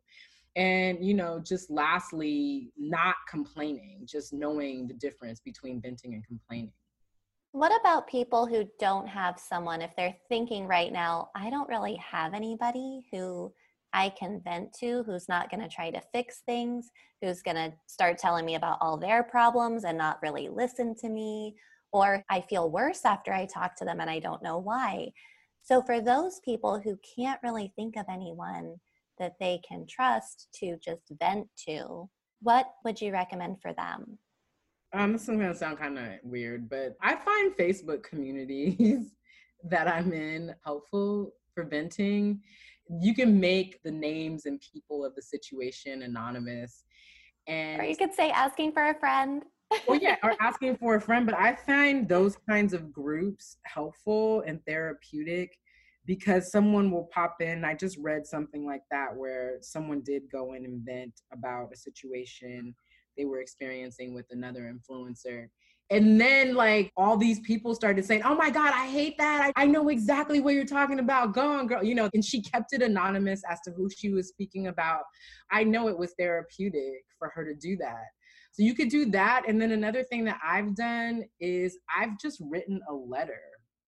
And 0.56 1.04
you 1.04 1.14
know 1.14 1.40
just 1.44 1.70
lastly 1.70 2.72
not 2.76 3.16
complaining 3.28 4.00
just 4.04 4.32
knowing 4.32 4.88
the 4.88 4.94
difference 4.94 5.40
between 5.40 5.80
venting 5.80 6.14
and 6.14 6.24
complaining 6.26 6.72
what 7.52 7.72
about 7.80 8.08
people 8.08 8.46
who 8.46 8.64
don't 8.78 9.06
have 9.06 9.38
someone, 9.38 9.82
if 9.82 9.94
they're 9.96 10.16
thinking 10.28 10.66
right 10.66 10.92
now, 10.92 11.30
I 11.34 11.50
don't 11.50 11.68
really 11.68 11.96
have 11.96 12.34
anybody 12.34 13.06
who 13.10 13.52
I 13.92 14.10
can 14.10 14.40
vent 14.44 14.74
to, 14.80 15.02
who's 15.04 15.28
not 15.28 15.50
going 15.50 15.62
to 15.62 15.74
try 15.74 15.90
to 15.90 16.02
fix 16.12 16.42
things, 16.44 16.90
who's 17.22 17.42
going 17.42 17.56
to 17.56 17.72
start 17.86 18.18
telling 18.18 18.44
me 18.44 18.54
about 18.54 18.78
all 18.80 18.98
their 18.98 19.22
problems 19.22 19.84
and 19.84 19.96
not 19.96 20.20
really 20.22 20.48
listen 20.48 20.94
to 20.96 21.08
me, 21.08 21.56
or 21.90 22.22
I 22.28 22.42
feel 22.42 22.70
worse 22.70 23.04
after 23.04 23.32
I 23.32 23.46
talk 23.46 23.76
to 23.76 23.84
them 23.84 24.00
and 24.00 24.10
I 24.10 24.18
don't 24.18 24.42
know 24.42 24.58
why. 24.58 25.12
So, 25.62 25.82
for 25.82 26.00
those 26.00 26.40
people 26.44 26.78
who 26.78 26.98
can't 27.16 27.40
really 27.42 27.72
think 27.76 27.96
of 27.96 28.06
anyone 28.10 28.76
that 29.18 29.34
they 29.40 29.60
can 29.66 29.86
trust 29.88 30.48
to 30.60 30.76
just 30.82 31.12
vent 31.18 31.48
to, 31.66 32.08
what 32.40 32.66
would 32.84 33.00
you 33.00 33.12
recommend 33.12 33.60
for 33.62 33.72
them? 33.72 34.18
Um, 34.92 35.12
this 35.12 35.22
is 35.22 35.28
gonna 35.28 35.54
sound 35.54 35.78
kind 35.78 35.98
of 35.98 36.04
weird, 36.22 36.68
but 36.68 36.96
I 37.02 37.16
find 37.16 37.54
Facebook 37.56 38.02
communities 38.02 39.14
that 39.64 39.88
I'm 39.88 40.12
in 40.12 40.54
helpful 40.64 41.32
for 41.54 41.64
venting. 41.64 42.40
You 43.00 43.14
can 43.14 43.38
make 43.38 43.82
the 43.82 43.90
names 43.90 44.46
and 44.46 44.60
people 44.72 45.04
of 45.04 45.14
the 45.14 45.22
situation 45.22 46.02
anonymous, 46.02 46.84
and 47.46 47.80
or 47.80 47.84
you 47.84 47.96
could 47.96 48.14
say 48.14 48.30
asking 48.30 48.72
for 48.72 48.88
a 48.88 48.94
friend. 48.98 49.44
well, 49.86 49.98
yeah, 50.00 50.16
or 50.22 50.34
asking 50.40 50.76
for 50.76 50.94
a 50.94 51.00
friend. 51.00 51.26
But 51.26 51.34
I 51.34 51.54
find 51.54 52.08
those 52.08 52.36
kinds 52.48 52.72
of 52.72 52.92
groups 52.92 53.58
helpful 53.64 54.42
and 54.46 54.64
therapeutic 54.66 55.58
because 56.06 56.50
someone 56.50 56.90
will 56.90 57.10
pop 57.12 57.36
in. 57.42 57.66
I 57.66 57.74
just 57.74 57.98
read 57.98 58.26
something 58.26 58.64
like 58.64 58.80
that 58.90 59.14
where 59.14 59.58
someone 59.60 60.00
did 60.00 60.22
go 60.32 60.54
in 60.54 60.64
and 60.64 60.80
vent 60.82 61.20
about 61.30 61.68
a 61.74 61.76
situation 61.76 62.74
they 63.18 63.24
were 63.24 63.40
experiencing 63.40 64.14
with 64.14 64.26
another 64.30 64.72
influencer. 64.72 65.48
And 65.90 66.20
then, 66.20 66.54
like, 66.54 66.92
all 66.96 67.16
these 67.16 67.40
people 67.40 67.74
started 67.74 68.04
saying, 68.04 68.22
Oh 68.24 68.34
my 68.34 68.50
God, 68.50 68.72
I 68.74 68.86
hate 68.86 69.16
that. 69.18 69.52
I, 69.56 69.64
I 69.64 69.66
know 69.66 69.88
exactly 69.88 70.38
what 70.38 70.54
you're 70.54 70.64
talking 70.64 70.98
about. 70.98 71.34
Go 71.34 71.50
on, 71.50 71.66
girl. 71.66 71.82
You 71.82 71.94
know, 71.94 72.10
and 72.12 72.24
she 72.24 72.42
kept 72.42 72.74
it 72.74 72.82
anonymous 72.82 73.42
as 73.50 73.58
to 73.62 73.72
who 73.72 73.88
she 73.90 74.10
was 74.10 74.28
speaking 74.28 74.68
about. 74.68 75.02
I 75.50 75.64
know 75.64 75.88
it 75.88 75.98
was 75.98 76.14
therapeutic 76.18 77.04
for 77.18 77.30
her 77.34 77.44
to 77.44 77.54
do 77.54 77.76
that. 77.78 78.04
So 78.52 78.62
you 78.62 78.74
could 78.74 78.90
do 78.90 79.10
that. 79.12 79.44
And 79.48 79.60
then 79.60 79.72
another 79.72 80.02
thing 80.02 80.24
that 80.24 80.38
I've 80.44 80.74
done 80.74 81.24
is 81.40 81.78
I've 81.96 82.18
just 82.18 82.42
written 82.50 82.80
a 82.90 82.92
letter 82.92 83.40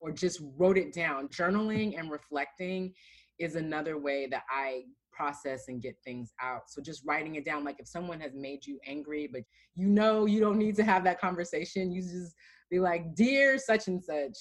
or 0.01 0.13
just 0.13 0.41
wrote 0.57 0.79
it 0.79 0.93
down. 0.93 1.29
Journaling 1.29 1.99
and 1.99 2.11
reflecting 2.11 2.93
is 3.39 3.57
another 3.57 3.99
way 3.99 4.29
that 4.31 4.43
I 4.51 4.83
process 5.19 5.65
and 5.67 5.83
get 5.83 5.97
things 6.05 6.33
out. 6.41 6.63
So 6.69 6.81
just 6.81 7.03
writing 7.05 7.35
it 7.35 7.45
down, 7.45 7.65
like 7.65 7.81
if 7.81 7.89
someone 7.89 8.21
has 8.21 8.35
made 8.35 8.65
you 8.65 8.79
angry, 8.87 9.29
but 9.31 9.43
you 9.75 9.89
know 9.89 10.27
you 10.27 10.39
don't 10.39 10.59
need 10.59 10.77
to 10.77 10.85
have 10.85 11.03
that 11.05 11.21
conversation, 11.21 11.91
you 11.91 12.03
just 12.03 12.35
be 12.71 12.79
like, 12.79 13.15
Dear 13.17 13.59
such 13.59 13.89
and 13.89 14.03
such, 14.03 14.37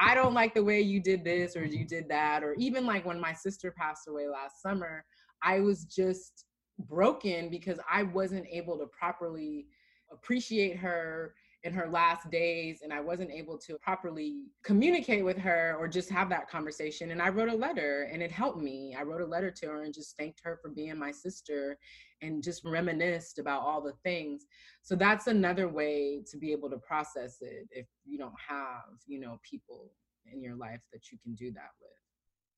I 0.00 0.14
don't 0.14 0.34
like 0.34 0.54
the 0.54 0.64
way 0.64 0.80
you 0.80 1.00
did 1.00 1.22
this 1.22 1.54
or 1.56 1.64
you 1.64 1.86
did 1.86 2.08
that. 2.08 2.42
Or 2.42 2.54
even 2.54 2.86
like 2.86 3.04
when 3.04 3.20
my 3.20 3.34
sister 3.34 3.74
passed 3.76 4.08
away 4.08 4.28
last 4.28 4.62
summer, 4.62 5.04
I 5.42 5.60
was 5.60 5.84
just 5.84 6.46
broken 6.78 7.50
because 7.50 7.78
I 7.90 8.04
wasn't 8.04 8.46
able 8.50 8.78
to 8.78 8.86
properly 8.86 9.66
appreciate 10.10 10.76
her 10.78 11.34
in 11.66 11.72
her 11.74 11.88
last 11.88 12.30
days 12.30 12.78
and 12.82 12.92
I 12.92 13.00
wasn't 13.00 13.32
able 13.32 13.58
to 13.58 13.76
properly 13.78 14.44
communicate 14.62 15.24
with 15.24 15.36
her 15.38 15.76
or 15.78 15.88
just 15.88 16.08
have 16.10 16.28
that 16.30 16.48
conversation. 16.48 17.10
And 17.10 17.20
I 17.20 17.28
wrote 17.28 17.48
a 17.48 17.56
letter 17.56 18.08
and 18.12 18.22
it 18.22 18.30
helped 18.30 18.60
me. 18.62 18.94
I 18.96 19.02
wrote 19.02 19.20
a 19.20 19.26
letter 19.26 19.50
to 19.50 19.66
her 19.66 19.82
and 19.82 19.92
just 19.92 20.16
thanked 20.16 20.40
her 20.44 20.60
for 20.62 20.70
being 20.70 20.96
my 20.96 21.10
sister 21.10 21.76
and 22.22 22.40
just 22.40 22.64
reminisced 22.64 23.40
about 23.40 23.62
all 23.62 23.82
the 23.82 23.94
things. 24.04 24.46
So 24.82 24.94
that's 24.94 25.26
another 25.26 25.68
way 25.68 26.22
to 26.30 26.38
be 26.38 26.52
able 26.52 26.70
to 26.70 26.78
process 26.78 27.38
it 27.40 27.66
if 27.72 27.86
you 28.04 28.16
don't 28.16 28.40
have, 28.48 28.84
you 29.08 29.18
know, 29.18 29.40
people 29.42 29.90
in 30.32 30.40
your 30.40 30.54
life 30.54 30.82
that 30.92 31.10
you 31.10 31.18
can 31.18 31.34
do 31.34 31.50
that 31.52 31.70
with. 31.80 31.90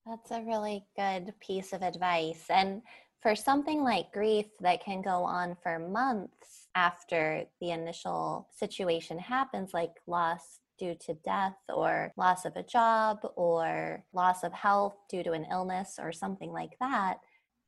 That's 0.05 0.31
a 0.31 0.45
really 0.45 0.85
good 0.95 1.33
piece 1.39 1.73
of 1.73 1.81
advice. 1.81 2.45
And 2.49 2.83
for 3.21 3.35
something 3.35 3.83
like 3.83 4.13
grief 4.13 4.45
that 4.61 4.83
can 4.83 5.01
go 5.01 5.23
on 5.23 5.57
for 5.61 5.77
months 5.79 6.67
after 6.75 7.43
the 7.59 7.71
initial 7.71 8.47
situation 8.55 9.19
happens, 9.19 9.73
like 9.73 9.91
loss 10.07 10.59
due 10.77 10.95
to 11.05 11.13
death 11.25 11.57
or 11.73 12.13
loss 12.15 12.45
of 12.45 12.55
a 12.55 12.63
job 12.63 13.19
or 13.35 14.03
loss 14.13 14.43
of 14.43 14.53
health 14.53 14.95
due 15.09 15.23
to 15.23 15.33
an 15.33 15.45
illness 15.51 15.99
or 16.01 16.13
something 16.13 16.51
like 16.51 16.77
that, 16.79 17.19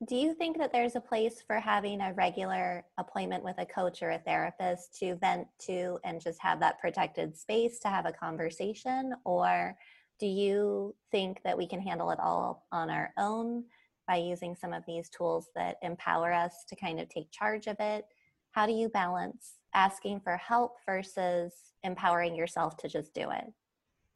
do 0.08 0.16
you 0.16 0.34
think 0.34 0.58
that 0.58 0.72
there's 0.72 0.96
a 0.96 1.02
place 1.02 1.44
for 1.46 1.60
having 1.60 2.02
a 2.02 2.14
regular 2.14 2.84
appointment 2.98 3.44
with 3.44 3.56
a 3.60 3.66
coach 3.66 4.02
or 4.02 4.12
a 4.12 4.20
therapist 4.20 4.98
to 4.98 5.16
vent 5.16 5.48
to 5.60 6.00
and 6.04 6.20
just 6.20 6.42
have 6.42 6.60
that 6.60 6.80
protected 6.80 7.38
space 7.38 7.78
to 7.80 7.88
have 7.88 8.08
a 8.08 8.12
conversation? 8.12 9.14
Or 9.26 9.78
do 10.20 10.26
you 10.26 10.96
think 11.12 11.42
that 11.44 11.58
we 11.58 11.68
can 11.68 11.80
handle 11.80 12.10
it 12.10 12.20
all 12.20 12.66
on 12.72 12.90
our 12.90 13.14
own? 13.18 13.66
By 14.12 14.18
using 14.18 14.54
some 14.54 14.74
of 14.74 14.84
these 14.86 15.08
tools 15.08 15.48
that 15.56 15.78
empower 15.82 16.34
us 16.34 16.66
to 16.68 16.76
kind 16.76 17.00
of 17.00 17.08
take 17.08 17.32
charge 17.32 17.68
of 17.68 17.78
it? 17.80 18.04
How 18.52 18.66
do 18.66 18.74
you 18.74 18.90
balance 18.90 19.54
asking 19.74 20.20
for 20.20 20.36
help 20.36 20.76
versus 20.86 21.54
empowering 21.84 22.36
yourself 22.36 22.76
to 22.78 22.90
just 22.90 23.14
do 23.14 23.32
it? 23.32 23.46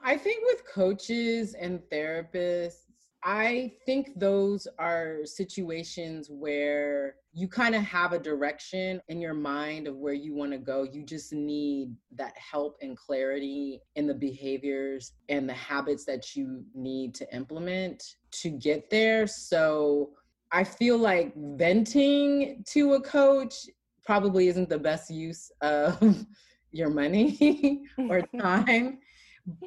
I 0.03 0.17
think 0.17 0.43
with 0.45 0.63
coaches 0.67 1.53
and 1.53 1.79
therapists, 1.89 2.81
I 3.23 3.71
think 3.85 4.19
those 4.19 4.67
are 4.77 5.19
situations 5.23 6.27
where 6.29 7.15
you 7.33 7.47
kind 7.47 7.73
of 7.73 7.81
have 7.83 8.11
a 8.11 8.19
direction 8.19 9.01
in 9.07 9.21
your 9.21 9.33
mind 9.33 9.87
of 9.87 9.95
where 9.95 10.13
you 10.13 10.35
want 10.35 10.51
to 10.51 10.57
go. 10.57 10.83
You 10.83 11.03
just 11.03 11.31
need 11.31 11.95
that 12.15 12.33
help 12.37 12.75
and 12.81 12.97
clarity 12.97 13.81
in 13.95 14.07
the 14.07 14.13
behaviors 14.13 15.13
and 15.29 15.47
the 15.47 15.53
habits 15.53 16.03
that 16.05 16.35
you 16.35 16.65
need 16.75 17.15
to 17.15 17.35
implement 17.35 18.03
to 18.41 18.49
get 18.49 18.89
there. 18.89 19.27
So 19.27 20.11
I 20.51 20.63
feel 20.63 20.97
like 20.97 21.33
venting 21.35 22.63
to 22.69 22.93
a 22.93 23.01
coach 23.01 23.67
probably 24.05 24.47
isn't 24.47 24.69
the 24.69 24.79
best 24.79 25.09
use 25.09 25.51
of 25.61 26.25
your 26.71 26.89
money 26.89 27.83
or 28.09 28.21
time. 28.39 28.99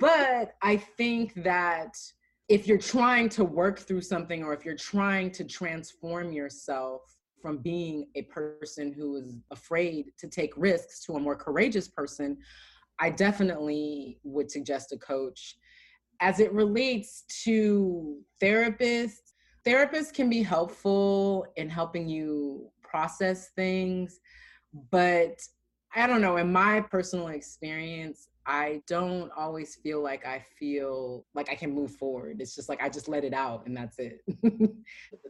But 0.00 0.54
I 0.62 0.76
think 0.76 1.34
that 1.44 1.96
if 2.48 2.66
you're 2.66 2.78
trying 2.78 3.28
to 3.30 3.44
work 3.44 3.78
through 3.78 4.00
something 4.00 4.42
or 4.42 4.52
if 4.54 4.64
you're 4.64 4.76
trying 4.76 5.30
to 5.32 5.44
transform 5.44 6.32
yourself 6.32 7.02
from 7.40 7.58
being 7.58 8.08
a 8.14 8.22
person 8.22 8.92
who 8.92 9.16
is 9.16 9.36
afraid 9.50 10.12
to 10.18 10.28
take 10.28 10.52
risks 10.56 11.04
to 11.04 11.14
a 11.14 11.20
more 11.20 11.36
courageous 11.36 11.88
person, 11.88 12.38
I 12.98 13.10
definitely 13.10 14.18
would 14.24 14.50
suggest 14.50 14.92
a 14.92 14.96
coach. 14.96 15.56
As 16.20 16.40
it 16.40 16.52
relates 16.52 17.24
to 17.44 18.18
therapists, 18.42 19.32
therapists 19.66 20.12
can 20.12 20.28
be 20.28 20.42
helpful 20.42 21.46
in 21.56 21.68
helping 21.68 22.08
you 22.08 22.70
process 22.82 23.50
things, 23.56 24.20
but 24.90 25.40
I 25.94 26.06
don't 26.06 26.20
know, 26.20 26.36
in 26.36 26.52
my 26.52 26.80
personal 26.80 27.28
experience, 27.28 28.28
I 28.46 28.82
don't 28.86 29.30
always 29.36 29.76
feel 29.76 30.02
like 30.02 30.26
I 30.26 30.42
feel 30.58 31.24
like 31.34 31.50
I 31.50 31.54
can 31.54 31.74
move 31.74 31.92
forward. 31.92 32.40
It's 32.40 32.54
just 32.54 32.68
like 32.68 32.82
I 32.82 32.88
just 32.88 33.08
let 33.08 33.24
it 33.24 33.34
out 33.34 33.66
and 33.66 33.76
that's 33.76 33.98
it. 33.98 34.20
the 34.42 34.74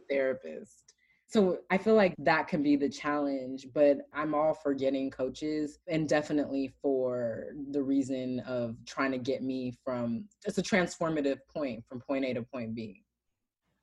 therapist. 0.09 0.93
So 1.29 1.59
I 1.69 1.77
feel 1.77 1.93
like 1.93 2.15
that 2.17 2.47
can 2.47 2.63
be 2.63 2.75
the 2.75 2.89
challenge, 2.89 3.67
but 3.71 3.99
I'm 4.13 4.33
all 4.33 4.55
for 4.55 4.73
getting 4.73 5.11
coaches 5.11 5.77
and 5.87 6.09
definitely 6.09 6.73
for 6.81 7.49
the 7.69 7.83
reason 7.83 8.39
of 8.47 8.75
trying 8.87 9.11
to 9.11 9.19
get 9.19 9.43
me 9.43 9.75
from 9.85 10.25
it's 10.47 10.57
a 10.57 10.63
transformative 10.63 11.37
point 11.47 11.85
from 11.87 12.01
point 12.01 12.25
A 12.25 12.33
to 12.33 12.41
point 12.41 12.73
B. 12.73 13.03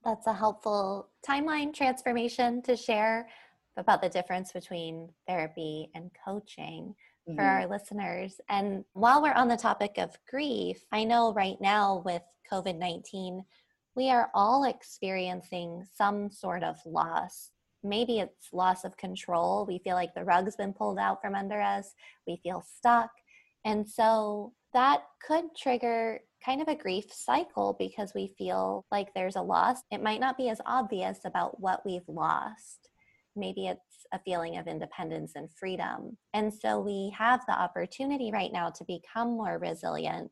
That's 0.04 0.26
a 0.26 0.35
helpful 0.35 1.09
timeline 1.24 1.72
transformation 1.72 2.62
to 2.62 2.76
share 2.76 3.28
about 3.76 4.02
the 4.02 4.09
difference 4.09 4.50
between 4.50 5.09
therapy 5.28 5.88
and 5.94 6.11
coaching 6.24 6.96
for 7.26 7.32
mm-hmm. 7.32 7.40
our 7.40 7.66
listeners. 7.68 8.40
And 8.48 8.85
while 8.94 9.22
we're 9.22 9.32
on 9.32 9.46
the 9.46 9.56
topic 9.56 9.98
of 9.98 10.18
grief, 10.28 10.85
I 10.90 11.04
know 11.04 11.32
right 11.32 11.61
now 11.61 12.02
with 12.04 12.22
COVID 12.50 12.76
19, 12.76 13.44
we 13.96 14.11
are 14.11 14.30
all 14.35 14.64
experiencing 14.64 15.85
some 15.94 16.30
sort 16.30 16.62
of 16.62 16.76
loss. 16.85 17.50
Maybe 17.82 18.20
it's 18.20 18.52
loss 18.52 18.85
of 18.85 18.96
control. 18.96 19.64
We 19.66 19.78
feel 19.78 19.94
like 19.94 20.14
the 20.14 20.24
rug's 20.24 20.54
been 20.54 20.74
pulled 20.74 20.98
out 20.98 21.22
from 21.22 21.35
under 21.35 21.61
us. 21.61 21.94
We 22.26 22.38
feel 22.42 22.62
stuck. 22.76 23.11
And 23.64 23.88
so 23.88 24.52
that 24.74 25.04
could 25.26 25.44
trigger 25.56 26.20
kind 26.44 26.61
of 26.61 26.68
a 26.68 26.74
grief 26.74 27.06
cycle 27.11 27.74
because 27.78 28.12
we 28.14 28.35
feel 28.38 28.85
like 28.92 29.09
there's 29.14 29.37
a 29.37 29.42
loss. 29.42 29.78
It 29.90 30.02
might 30.02 30.20
not 30.20 30.37
be 30.37 30.50
as 30.50 30.61
obvious 30.66 31.20
about 31.24 31.59
what 31.61 31.85
we've 31.85 32.09
lost. 32.09 32.90
Maybe 33.35 33.66
it's 33.66 33.80
a 34.12 34.20
feeling 34.20 34.59
of 34.59 34.66
independence 34.66 35.32
and 35.35 35.50
freedom. 35.50 36.16
And 36.35 36.52
so 36.52 36.80
we 36.80 37.12
have 37.16 37.40
the 37.46 37.59
opportunity 37.59 38.30
right 38.30 38.52
now 38.52 38.70
to 38.70 38.85
become 38.85 39.30
more 39.30 39.59
resilient. 39.59 40.30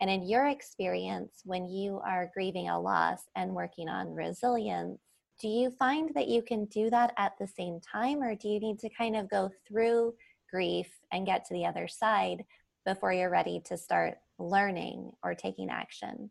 And 0.00 0.10
in 0.10 0.28
your 0.28 0.46
experience, 0.46 1.40
when 1.44 1.68
you 1.68 2.00
are 2.06 2.30
grieving 2.34 2.68
a 2.68 2.78
loss 2.78 3.20
and 3.34 3.54
working 3.54 3.88
on 3.88 4.14
resilience, 4.14 5.00
do 5.40 5.48
you 5.48 5.70
find 5.70 6.10
that 6.14 6.28
you 6.28 6.42
can 6.42 6.66
do 6.66 6.90
that 6.90 7.12
at 7.16 7.32
the 7.38 7.46
same 7.46 7.80
time, 7.80 8.22
or 8.22 8.34
do 8.34 8.48
you 8.48 8.60
need 8.60 8.78
to 8.80 8.90
kind 8.90 9.16
of 9.16 9.30
go 9.30 9.50
through 9.66 10.14
grief 10.50 10.88
and 11.12 11.26
get 11.26 11.44
to 11.46 11.54
the 11.54 11.66
other 11.66 11.88
side 11.88 12.44
before 12.84 13.12
you're 13.12 13.30
ready 13.30 13.60
to 13.66 13.76
start 13.76 14.18
learning 14.38 15.12
or 15.22 15.34
taking 15.34 15.70
action? 15.70 16.30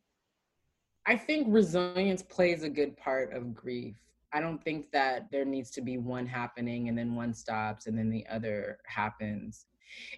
I 1.06 1.15
think 1.15 1.47
resilience 1.49 2.23
plays 2.23 2.63
a 2.63 2.69
good 2.69 2.97
part 2.97 3.34
of 3.34 3.54
grief. 3.54 3.95
I 4.34 4.41
don't 4.41 4.63
think 4.63 4.91
that 4.91 5.30
there 5.32 5.45
needs 5.45 5.69
to 5.71 5.82
be 5.82 5.97
one 5.97 6.25
happening 6.25 6.89
and 6.89 6.97
then 6.97 7.15
one 7.15 7.34
stops 7.34 7.86
and 7.86 7.97
then 7.97 8.10
the 8.10 8.25
other 8.28 8.80
happens. 8.86 9.67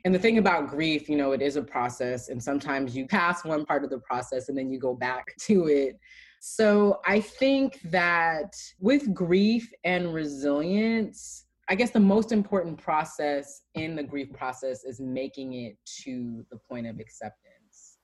And 0.05 0.13
the 0.13 0.19
thing 0.19 0.37
about 0.37 0.67
grief, 0.67 1.09
you 1.09 1.17
know, 1.17 1.31
it 1.31 1.41
is 1.41 1.55
a 1.55 1.61
process, 1.61 2.29
and 2.29 2.41
sometimes 2.41 2.95
you 2.95 3.07
pass 3.07 3.43
one 3.43 3.65
part 3.65 3.83
of 3.83 3.89
the 3.89 3.99
process 3.99 4.49
and 4.49 4.57
then 4.57 4.71
you 4.71 4.79
go 4.79 4.93
back 4.93 5.25
to 5.41 5.67
it. 5.67 5.99
So 6.39 6.99
I 7.05 7.19
think 7.19 7.81
that 7.85 8.53
with 8.79 9.13
grief 9.13 9.71
and 9.83 10.13
resilience, 10.13 11.45
I 11.69 11.75
guess 11.75 11.91
the 11.91 11.99
most 11.99 12.31
important 12.31 12.77
process 12.77 13.63
in 13.73 13.95
the 13.95 14.03
grief 14.03 14.31
process 14.31 14.85
is 14.85 15.01
making 15.01 15.53
it 15.53 15.77
to 16.03 16.45
the 16.49 16.57
point 16.69 16.87
of 16.87 16.99
acceptance. 16.99 17.97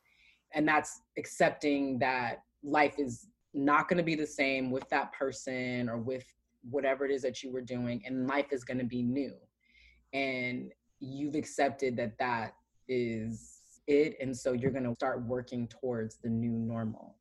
And 0.53 0.67
that's 0.67 1.01
accepting 1.17 1.99
that 1.99 2.43
life 2.63 2.95
is 2.97 3.27
not 3.53 3.87
going 3.87 3.97
to 3.97 4.03
be 4.03 4.15
the 4.15 4.27
same 4.27 4.71
with 4.71 4.87
that 4.89 5.13
person 5.13 5.87
or 5.87 5.97
with 5.97 6.25
whatever 6.69 7.05
it 7.05 7.11
is 7.11 7.21
that 7.21 7.43
you 7.43 7.51
were 7.51 7.61
doing 7.61 8.01
and 8.05 8.27
life 8.27 8.47
is 8.51 8.63
going 8.63 8.79
to 8.79 8.85
be 8.85 9.03
new 9.03 9.33
and 10.13 10.71
you've 11.03 11.35
accepted 11.35 11.97
that 11.97 12.17
that 12.17 12.55
is 12.87 13.59
it 13.87 14.15
and 14.21 14.35
so 14.35 14.53
you're 14.53 14.71
going 14.71 14.83
to 14.83 14.95
start 14.95 15.23
working 15.23 15.67
towards 15.67 16.17
the 16.17 16.29
new 16.29 16.51
normal. 16.51 17.15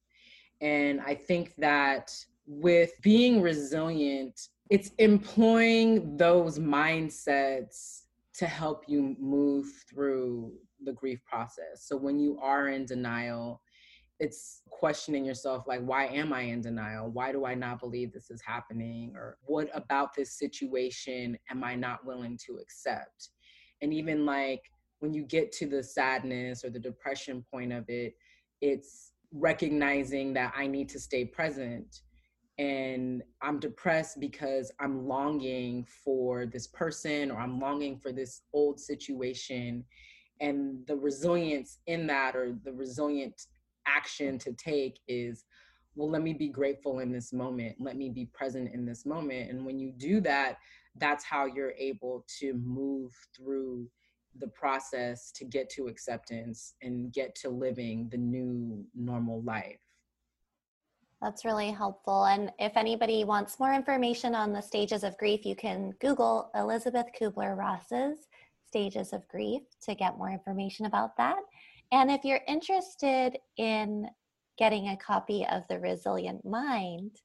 And 0.60 1.00
i 1.00 1.14
think 1.14 1.54
that 1.56 2.14
with 2.46 2.92
being 3.02 3.40
resilient 3.40 4.48
it's 4.70 4.90
employing 4.98 6.16
those 6.16 6.58
mindsets 6.58 8.02
to 8.34 8.46
help 8.46 8.84
you 8.88 9.14
move 9.18 9.66
through 9.90 10.52
the 10.84 10.92
grief 10.92 11.20
process. 11.26 11.84
So 11.86 11.96
when 11.96 12.18
you 12.18 12.38
are 12.40 12.68
in 12.68 12.86
denial 12.86 13.60
it's 14.20 14.62
questioning 14.70 15.24
yourself 15.24 15.64
like 15.66 15.80
why 15.80 16.06
am 16.06 16.32
i 16.32 16.42
in 16.42 16.60
denial? 16.60 17.10
Why 17.10 17.32
do 17.32 17.44
i 17.44 17.54
not 17.54 17.80
believe 17.80 18.12
this 18.12 18.30
is 18.30 18.40
happening? 18.40 19.14
Or 19.16 19.36
what 19.42 19.68
about 19.74 20.14
this 20.14 20.38
situation 20.38 21.36
am 21.50 21.64
i 21.64 21.74
not 21.74 22.06
willing 22.06 22.38
to 22.46 22.58
accept 22.58 23.30
and 23.82 23.92
even 23.92 24.24
like 24.24 24.62
when 25.00 25.12
you 25.12 25.24
get 25.24 25.52
to 25.52 25.66
the 25.66 25.82
sadness 25.82 26.64
or 26.64 26.70
the 26.70 26.78
depression 26.78 27.44
point 27.50 27.72
of 27.72 27.84
it 27.88 28.14
it's 28.60 29.12
recognizing 29.32 30.32
that 30.32 30.52
i 30.56 30.66
need 30.66 30.88
to 30.88 30.98
stay 30.98 31.24
present 31.24 32.02
and 32.58 33.22
I'm 33.40 33.58
depressed 33.58 34.20
because 34.20 34.70
I'm 34.78 35.08
longing 35.08 35.86
for 36.04 36.46
this 36.46 36.66
person 36.66 37.30
or 37.30 37.38
I'm 37.38 37.58
longing 37.58 37.98
for 37.98 38.12
this 38.12 38.42
old 38.52 38.78
situation. 38.78 39.84
And 40.40 40.86
the 40.86 40.96
resilience 40.96 41.78
in 41.86 42.06
that 42.08 42.36
or 42.36 42.56
the 42.64 42.72
resilient 42.72 43.46
action 43.86 44.38
to 44.38 44.52
take 44.52 45.00
is 45.08 45.44
well, 45.94 46.08
let 46.08 46.22
me 46.22 46.32
be 46.32 46.48
grateful 46.48 47.00
in 47.00 47.12
this 47.12 47.34
moment. 47.34 47.76
Let 47.78 47.96
me 47.96 48.08
be 48.08 48.24
present 48.32 48.72
in 48.72 48.86
this 48.86 49.04
moment. 49.04 49.50
And 49.50 49.66
when 49.66 49.78
you 49.78 49.92
do 49.92 50.22
that, 50.22 50.56
that's 50.96 51.24
how 51.24 51.46
you're 51.46 51.74
able 51.78 52.24
to 52.40 52.54
move 52.54 53.12
through 53.36 53.88
the 54.38 54.48
process 54.48 55.30
to 55.32 55.44
get 55.44 55.68
to 55.70 55.88
acceptance 55.88 56.74
and 56.82 57.12
get 57.12 57.34
to 57.36 57.48
living 57.48 58.08
the 58.10 58.16
new 58.16 58.84
normal 58.94 59.42
life. 59.42 59.80
That's 61.20 61.44
really 61.44 61.70
helpful. 61.70 62.24
And 62.24 62.50
if 62.58 62.76
anybody 62.76 63.24
wants 63.24 63.60
more 63.60 63.72
information 63.72 64.34
on 64.34 64.52
the 64.52 64.60
stages 64.60 65.04
of 65.04 65.16
grief, 65.18 65.46
you 65.46 65.54
can 65.54 65.92
Google 66.00 66.50
Elisabeth 66.54 67.06
Kubler 67.18 67.56
Ross's 67.56 68.26
Stages 68.66 69.12
of 69.12 69.26
Grief 69.28 69.62
to 69.82 69.94
get 69.94 70.18
more 70.18 70.30
information 70.30 70.86
about 70.86 71.16
that. 71.18 71.38
And 71.92 72.10
if 72.10 72.24
you're 72.24 72.40
interested 72.48 73.38
in 73.56 74.08
getting 74.58 74.88
a 74.88 74.96
copy 74.96 75.46
of 75.46 75.62
The 75.68 75.78
Resilient 75.78 76.44
Mind 76.44 77.20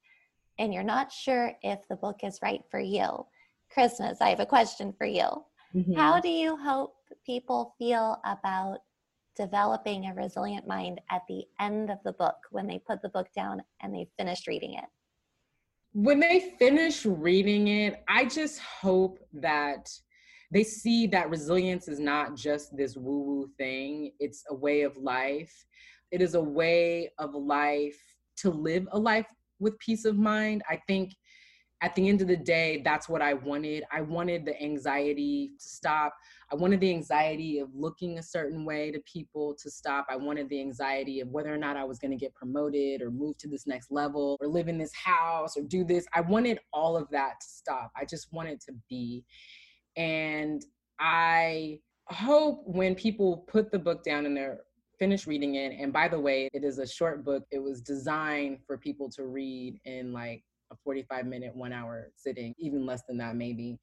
and 0.59 0.73
you're 0.73 0.83
not 0.83 1.11
sure 1.11 1.53
if 1.63 1.87
the 1.87 1.95
book 1.95 2.19
is 2.23 2.39
right 2.43 2.61
for 2.69 2.79
you, 2.79 3.25
Christmas, 3.71 4.19
I 4.21 4.29
have 4.29 4.39
a 4.39 4.45
question 4.45 4.93
for 4.97 5.05
you. 5.05 5.27
Mm-hmm. 5.75 5.93
How 5.93 6.19
do 6.19 6.29
you 6.29 6.55
hope 6.57 6.95
people 7.25 7.75
feel 7.77 8.19
about 8.25 8.79
developing 9.35 10.05
a 10.05 10.13
resilient 10.13 10.67
mind 10.67 10.99
at 11.11 11.21
the 11.27 11.45
end 11.59 11.91
of 11.91 11.99
the 12.03 12.13
book 12.13 12.35
when 12.51 12.67
they 12.67 12.79
put 12.79 13.01
the 13.01 13.09
book 13.09 13.27
down 13.35 13.61
and 13.81 13.93
they 13.93 14.09
finished 14.17 14.47
reading 14.47 14.73
it? 14.73 14.85
When 15.93 16.19
they 16.19 16.55
finish 16.59 17.05
reading 17.05 17.67
it, 17.67 18.03
I 18.07 18.25
just 18.25 18.59
hope 18.59 19.19
that 19.33 19.89
they 20.51 20.63
see 20.63 21.07
that 21.07 21.29
resilience 21.29 21.87
is 21.87 21.99
not 21.99 22.35
just 22.35 22.75
this 22.75 22.95
woo 22.95 23.19
woo 23.19 23.49
thing, 23.57 24.11
it's 24.19 24.43
a 24.49 24.55
way 24.55 24.81
of 24.83 24.95
life. 24.97 25.53
It 26.11 26.21
is 26.21 26.35
a 26.35 26.41
way 26.41 27.11
of 27.19 27.35
life 27.35 27.99
to 28.37 28.49
live 28.49 28.87
a 28.91 28.99
life 28.99 29.25
with 29.59 29.77
peace 29.79 30.05
of 30.05 30.17
mind. 30.17 30.63
I 30.69 30.79
think 30.87 31.13
at 31.81 31.93
the 31.93 32.09
end 32.09 32.21
of 32.21 32.27
the 32.27 32.37
day, 32.37 32.81
that's 32.83 33.07
what 33.07 33.21
I 33.21 33.35
wanted. 33.35 33.83
I 33.91 34.01
wanted 34.01 34.45
the 34.45 34.59
anxiety 34.61 35.51
to 35.59 35.63
stop. 35.63 36.15
I 36.51 36.55
wanted 36.55 36.79
the 36.79 36.89
anxiety 36.89 37.59
of 37.59 37.69
looking 37.75 38.17
a 38.17 38.23
certain 38.23 38.65
way 38.65 38.89
to 38.91 38.99
people 39.01 39.55
to 39.61 39.69
stop. 39.69 40.07
I 40.09 40.15
wanted 40.15 40.49
the 40.49 40.59
anxiety 40.59 41.19
of 41.19 41.27
whether 41.27 41.53
or 41.53 41.57
not 41.57 41.77
I 41.77 41.83
was 41.83 41.99
going 41.99 42.11
to 42.11 42.17
get 42.17 42.33
promoted 42.33 43.01
or 43.03 43.11
move 43.11 43.37
to 43.39 43.47
this 43.47 43.67
next 43.67 43.91
level 43.91 44.37
or 44.41 44.47
live 44.47 44.69
in 44.69 44.79
this 44.79 44.93
house 44.95 45.55
or 45.55 45.61
do 45.61 45.83
this. 45.83 46.07
I 46.13 46.21
wanted 46.21 46.59
all 46.73 46.97
of 46.97 47.09
that 47.11 47.33
to 47.41 47.47
stop. 47.47 47.91
I 47.95 48.05
just 48.05 48.33
wanted 48.33 48.59
to 48.61 48.73
be. 48.89 49.23
And 49.95 50.65
I 50.99 51.79
hope 52.05 52.63
when 52.65 52.95
people 52.95 53.45
put 53.47 53.71
the 53.71 53.79
book 53.79 54.03
down 54.03 54.25
and 54.25 54.35
they're 54.35 54.61
finished 54.97 55.27
reading 55.27 55.55
it, 55.55 55.73
and 55.79 55.93
by 55.93 56.07
the 56.07 56.19
way, 56.19 56.49
it 56.53 56.63
is 56.63 56.79
a 56.79 56.87
short 56.87 57.23
book, 57.23 57.43
it 57.51 57.59
was 57.59 57.81
designed 57.81 58.59
for 58.65 58.79
people 58.79 59.11
to 59.11 59.25
read 59.25 59.79
in 59.85 60.11
like 60.11 60.43
a 60.71 60.75
45 60.75 61.25
minute, 61.25 61.55
one 61.55 61.73
hour 61.73 62.11
sitting, 62.15 62.53
even 62.57 62.85
less 62.85 63.03
than 63.07 63.17
that, 63.17 63.35
maybe, 63.35 63.79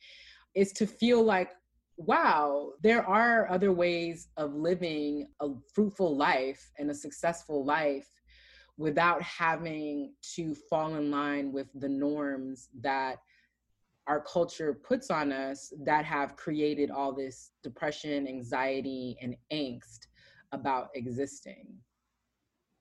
is 0.54 0.72
to 0.72 0.86
feel 0.86 1.22
like, 1.22 1.50
wow, 1.96 2.72
there 2.82 3.06
are 3.08 3.50
other 3.50 3.72
ways 3.72 4.28
of 4.36 4.54
living 4.54 5.28
a 5.40 5.48
fruitful 5.72 6.16
life 6.16 6.70
and 6.78 6.90
a 6.90 6.94
successful 6.94 7.64
life 7.64 8.08
without 8.76 9.22
having 9.22 10.12
to 10.34 10.54
fall 10.54 10.96
in 10.96 11.10
line 11.10 11.52
with 11.52 11.68
the 11.74 11.88
norms 11.88 12.68
that 12.80 13.18
our 14.06 14.20
culture 14.20 14.74
puts 14.74 15.10
on 15.10 15.32
us 15.32 15.72
that 15.84 16.04
have 16.04 16.36
created 16.36 16.90
all 16.90 17.12
this 17.12 17.52
depression, 17.62 18.28
anxiety, 18.28 19.16
and 19.22 19.34
angst 19.52 20.08
about 20.52 20.88
existing. 20.94 21.66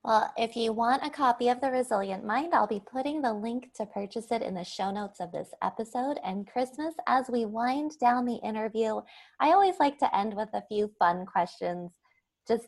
Well, 0.03 0.33
if 0.35 0.57
you 0.57 0.73
want 0.73 1.05
a 1.05 1.09
copy 1.09 1.47
of 1.47 1.61
The 1.61 1.71
Resilient 1.71 2.25
Mind, 2.25 2.53
I'll 2.53 2.67
be 2.67 2.83
putting 2.91 3.21
the 3.21 3.31
link 3.31 3.69
to 3.75 3.85
purchase 3.85 4.31
it 4.31 4.41
in 4.41 4.53
the 4.53 4.63
show 4.65 4.91
notes 4.91 5.21
of 5.21 5.31
this 5.31 5.47
episode. 5.61 6.19
And 6.25 6.45
Christmas, 6.45 6.93
as 7.07 7.29
we 7.29 7.45
wind 7.45 7.91
down 8.01 8.25
the 8.25 8.41
interview, 8.43 8.99
I 9.39 9.53
always 9.53 9.75
like 9.79 9.97
to 9.99 10.13
end 10.13 10.35
with 10.35 10.49
a 10.53 10.63
few 10.67 10.91
fun 10.99 11.25
questions. 11.25 11.93
Just 12.45 12.67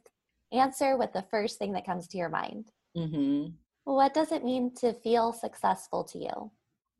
answer 0.53 0.95
with 0.95 1.11
the 1.11 1.25
first 1.29 1.59
thing 1.59 1.73
that 1.73 1.85
comes 1.85 2.07
to 2.07 2.17
your 2.17 2.29
mind. 2.29 2.69
Mm-hmm. 2.95 3.51
What 3.83 4.13
does 4.13 4.31
it 4.31 4.45
mean 4.45 4.73
to 4.75 4.93
feel 4.93 5.33
successful 5.33 6.05
to 6.05 6.17
you? 6.17 6.51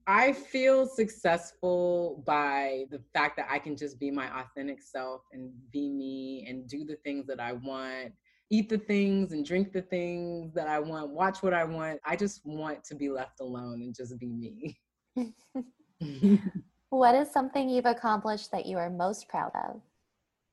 I 0.05 0.33
feel 0.33 0.85
successful 0.85 2.23
by 2.27 2.87
the 2.91 2.99
fact 3.13 3.37
that 3.37 3.47
I 3.49 3.57
can 3.57 3.77
just 3.77 4.01
be 4.01 4.11
my 4.11 4.27
authentic 4.41 4.81
self 4.81 5.21
and 5.31 5.49
be 5.71 5.89
me 5.89 6.45
and 6.49 6.67
do 6.67 6.83
the 6.83 6.97
things 7.05 7.25
that 7.27 7.39
I 7.39 7.53
want 7.53 8.11
eat 8.49 8.69
the 8.69 8.77
things 8.77 9.31
and 9.31 9.45
drink 9.45 9.73
the 9.73 9.81
things 9.81 10.53
that 10.53 10.67
I 10.67 10.79
want, 10.79 11.09
watch 11.09 11.41
what 11.41 11.53
I 11.53 11.63
want. 11.63 11.99
I 12.05 12.15
just 12.15 12.41
want 12.45 12.83
to 12.85 12.95
be 12.95 13.09
left 13.09 13.39
alone 13.39 13.81
and 13.81 13.95
just 13.95 14.17
be 14.19 14.27
me. 14.27 14.77
what 16.89 17.15
is 17.15 17.31
something 17.31 17.69
you've 17.69 17.85
accomplished 17.85 18.51
that 18.51 18.65
you 18.65 18.77
are 18.77 18.89
most 18.89 19.27
proud 19.27 19.51
of? 19.67 19.81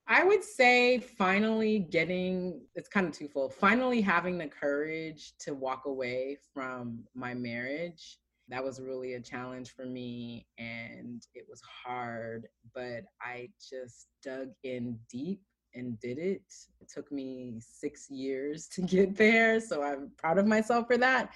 I 0.09 0.25
would 0.25 0.43
say 0.43 0.99
finally 0.99 1.79
getting 1.79 2.63
it's 2.75 2.89
kind 2.89 3.07
of 3.07 3.13
twofold. 3.13 3.55
Finally 3.55 4.01
having 4.01 4.37
the 4.37 4.49
courage 4.49 5.35
to 5.41 5.55
walk 5.55 5.85
away 5.87 6.39
from 6.53 7.05
my 7.15 7.35
marriage. 7.35 8.19
That 8.49 8.65
was 8.65 8.81
really 8.81 9.15
a 9.15 9.21
challenge 9.21 9.71
for 9.71 9.87
me 9.87 10.47
and 10.59 11.23
it 11.35 11.47
was 11.49 11.63
hard, 11.63 12.49
but 12.75 13.05
I 13.21 13.49
just 13.71 14.09
dug 14.23 14.49
in 14.65 14.99
deep 15.09 15.41
and 15.75 15.99
did 16.01 16.19
it. 16.19 16.43
It 16.81 16.89
took 16.89 17.11
me 17.11 17.59
six 17.61 18.11
years 18.11 18.69
to 18.75 18.83
get 18.83 19.17
there. 19.17 19.61
So 19.61 19.83
I'm 19.83 20.11
proud 20.17 20.39
of 20.39 20.47
myself 20.47 20.87
for 20.87 20.97
that. 20.99 21.31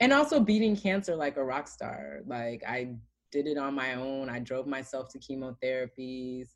And 0.00 0.12
also 0.12 0.40
beating 0.40 0.76
cancer 0.76 1.16
like 1.16 1.36
a 1.36 1.44
rock 1.44 1.68
star. 1.68 2.20
Like 2.26 2.62
I 2.66 2.94
did 3.30 3.46
it 3.46 3.58
on 3.58 3.74
my 3.74 3.94
own. 3.94 4.28
I 4.28 4.38
drove 4.38 4.66
myself 4.66 5.08
to 5.10 5.18
chemotherapies. 5.18 6.48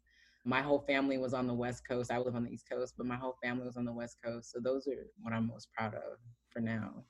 My 0.45 0.61
whole 0.61 0.81
family 0.81 1.18
was 1.18 1.35
on 1.35 1.47
the 1.47 1.55
West 1.55 1.87
Coast. 1.87 2.11
I 2.11 2.18
live 2.18 2.35
on 2.35 2.45
the 2.45 2.51
East 2.51 2.68
Coast, 2.71 2.95
but 2.97 3.07
my 3.07 3.14
whole 3.14 3.37
family 3.42 3.64
was 3.64 3.77
on 3.77 3.85
the 3.85 3.92
West 3.92 4.16
Coast. 4.25 4.51
So 4.51 4.59
those 4.61 4.88
are 4.88 5.07
what 5.21 5.33
I'm 5.33 5.47
most 5.47 5.68
proud 5.73 5.95
of 5.95 6.18
for 6.51 6.61
now. 6.61 7.05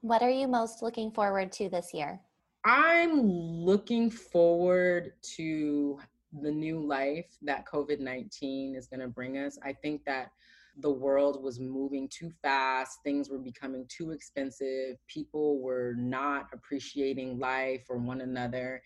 What 0.00 0.22
are 0.22 0.30
you 0.30 0.48
most 0.48 0.82
looking 0.82 1.10
forward 1.10 1.52
to 1.52 1.68
this 1.68 1.94
year? 1.94 2.20
I'm 2.64 3.22
looking 3.22 4.10
forward 4.10 5.12
to 5.36 6.00
the 6.40 6.50
new 6.50 6.80
life 6.80 7.36
that 7.42 7.66
COVID 7.66 8.00
19 8.00 8.74
is 8.74 8.86
going 8.86 9.00
to 9.00 9.08
bring 9.08 9.38
us. 9.38 9.58
I 9.62 9.72
think 9.72 10.04
that 10.04 10.30
the 10.78 10.90
world 10.90 11.42
was 11.42 11.58
moving 11.58 12.08
too 12.08 12.30
fast, 12.42 12.98
things 13.02 13.30
were 13.30 13.38
becoming 13.38 13.86
too 13.88 14.10
expensive, 14.10 14.96
people 15.08 15.60
were 15.60 15.94
not 15.96 16.48
appreciating 16.52 17.38
life 17.38 17.84
or 17.88 17.96
one 17.96 18.20
another. 18.20 18.82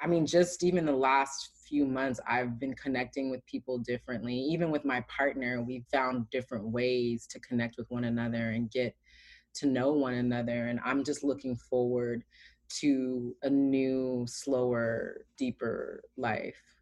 I 0.00 0.06
mean, 0.06 0.26
just 0.26 0.62
even 0.62 0.86
the 0.86 0.92
last 0.92 1.50
few 1.66 1.86
months, 1.86 2.20
I've 2.28 2.58
been 2.58 2.74
connecting 2.74 3.30
with 3.30 3.44
people 3.46 3.78
differently. 3.78 4.34
Even 4.34 4.70
with 4.70 4.84
my 4.84 5.04
partner, 5.08 5.62
we 5.62 5.84
found 5.90 6.28
different 6.30 6.66
ways 6.66 7.26
to 7.28 7.40
connect 7.40 7.76
with 7.78 7.90
one 7.90 8.04
another 8.04 8.50
and 8.50 8.70
get 8.70 8.94
to 9.54 9.66
know 9.66 9.92
one 9.92 10.14
another. 10.14 10.66
And 10.66 10.80
I'm 10.84 11.04
just 11.04 11.24
looking 11.24 11.56
forward 11.56 12.24
to 12.80 13.34
a 13.42 13.50
new, 13.50 14.24
slower, 14.28 15.24
deeper 15.38 16.02
life. 16.16 16.73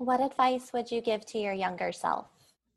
What 0.00 0.22
advice 0.22 0.72
would 0.72 0.90
you 0.90 1.02
give 1.02 1.26
to 1.26 1.38
your 1.38 1.52
younger 1.52 1.92
self? 1.92 2.28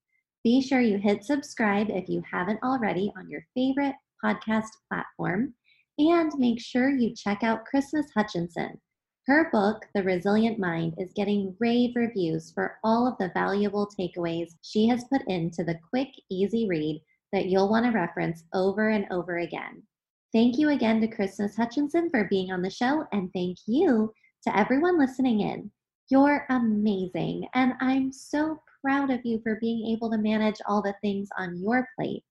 Be 0.44 0.62
sure 0.62 0.82
you 0.82 0.98
hit 0.98 1.24
subscribe 1.24 1.90
if 1.90 2.08
you 2.08 2.24
haven't 2.30 2.64
already 2.64 3.12
on 3.18 3.30
your 3.30 3.46
favorite 3.54 3.96
podcast 4.24 4.70
platform, 4.90 5.54
and 5.98 6.32
make 6.38 6.62
sure 6.62 6.90
you 6.90 7.14
check 7.14 7.44
out 7.44 7.66
Christmas 7.66 8.08
Hutchinson. 8.16 8.80
Her 9.28 9.50
book, 9.52 9.86
The 9.94 10.02
Resilient 10.02 10.58
Mind, 10.58 10.96
is 10.98 11.14
getting 11.14 11.56
rave 11.60 11.92
reviews 11.96 12.52
for 12.52 12.80
all 12.84 13.06
of 13.06 13.18
the 13.20 13.32
valuable 13.36 13.88
takeaways 13.88 14.56
she 14.62 14.88
has 14.88 15.04
put 15.12 15.22
into 15.28 15.64
the 15.64 15.78
quick, 15.92 16.08
easy 16.32 16.68
read 16.68 17.00
that 17.32 17.46
you'll 17.46 17.70
want 17.70 17.86
to 17.86 17.92
reference 17.92 18.44
over 18.54 18.90
and 18.90 19.06
over 19.12 19.40
again. 19.40 19.84
Thank 20.32 20.58
you 20.58 20.70
again 20.70 21.02
to 21.02 21.08
Christmas 21.08 21.56
Hutchinson 21.56 22.10
for 22.10 22.26
being 22.26 22.52
on 22.52 22.62
the 22.62 22.70
show, 22.70 23.06
and 23.12 23.32
thank 23.34 23.58
you 23.66 24.14
to 24.44 24.58
everyone 24.58 25.00
listening 25.00 25.42
in. 25.42 25.72
You're 26.10 26.46
amazing, 26.50 27.48
and 27.54 27.74
I'm 27.82 28.12
so 28.12 28.62
proud 28.82 29.10
of 29.10 29.26
you 29.26 29.40
for 29.44 29.58
being 29.60 29.92
able 29.92 30.10
to 30.12 30.18
manage 30.18 30.58
all 30.68 30.82
the 30.82 30.96
things 31.02 31.30
on 31.38 31.58
your 31.58 31.88
plate. 31.98 32.24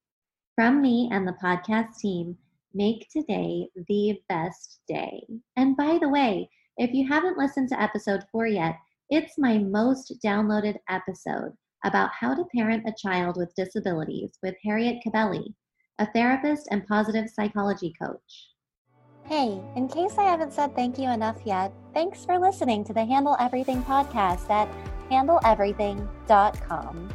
From 0.54 0.80
me 0.80 1.08
and 1.12 1.26
the 1.26 1.36
podcast 1.42 1.96
team, 1.98 2.36
make 2.74 3.08
today 3.10 3.68
the 3.88 4.20
best 4.28 4.80
day. 4.88 5.26
And 5.56 5.76
by 5.76 5.98
the 6.00 6.08
way, 6.08 6.48
if 6.76 6.92
you 6.92 7.06
haven't 7.08 7.38
listened 7.38 7.68
to 7.70 7.80
episode 7.80 8.24
four 8.30 8.46
yet, 8.46 8.76
it's 9.10 9.38
my 9.38 9.58
most 9.58 10.14
downloaded 10.24 10.76
episode 10.88 11.52
about 11.84 12.10
how 12.18 12.34
to 12.34 12.44
parent 12.54 12.84
a 12.86 12.94
child 13.00 13.36
with 13.36 13.54
disabilities 13.54 14.38
with 14.42 14.54
Harriet 14.64 14.96
Cabelly, 15.06 15.54
a 15.98 16.10
therapist 16.12 16.68
and 16.70 16.86
positive 16.86 17.28
psychology 17.28 17.92
coach. 18.00 18.48
Hey, 19.24 19.60
in 19.76 19.88
case 19.88 20.16
I 20.16 20.24
haven't 20.24 20.54
said 20.54 20.74
thank 20.74 20.98
you 20.98 21.10
enough 21.10 21.40
yet, 21.44 21.72
thanks 21.92 22.24
for 22.24 22.38
listening 22.38 22.82
to 22.84 22.94
the 22.94 23.04
Handle 23.04 23.36
Everything 23.38 23.82
podcast 23.82 24.48
at 24.48 24.68
handleeverything.com. 25.10 27.10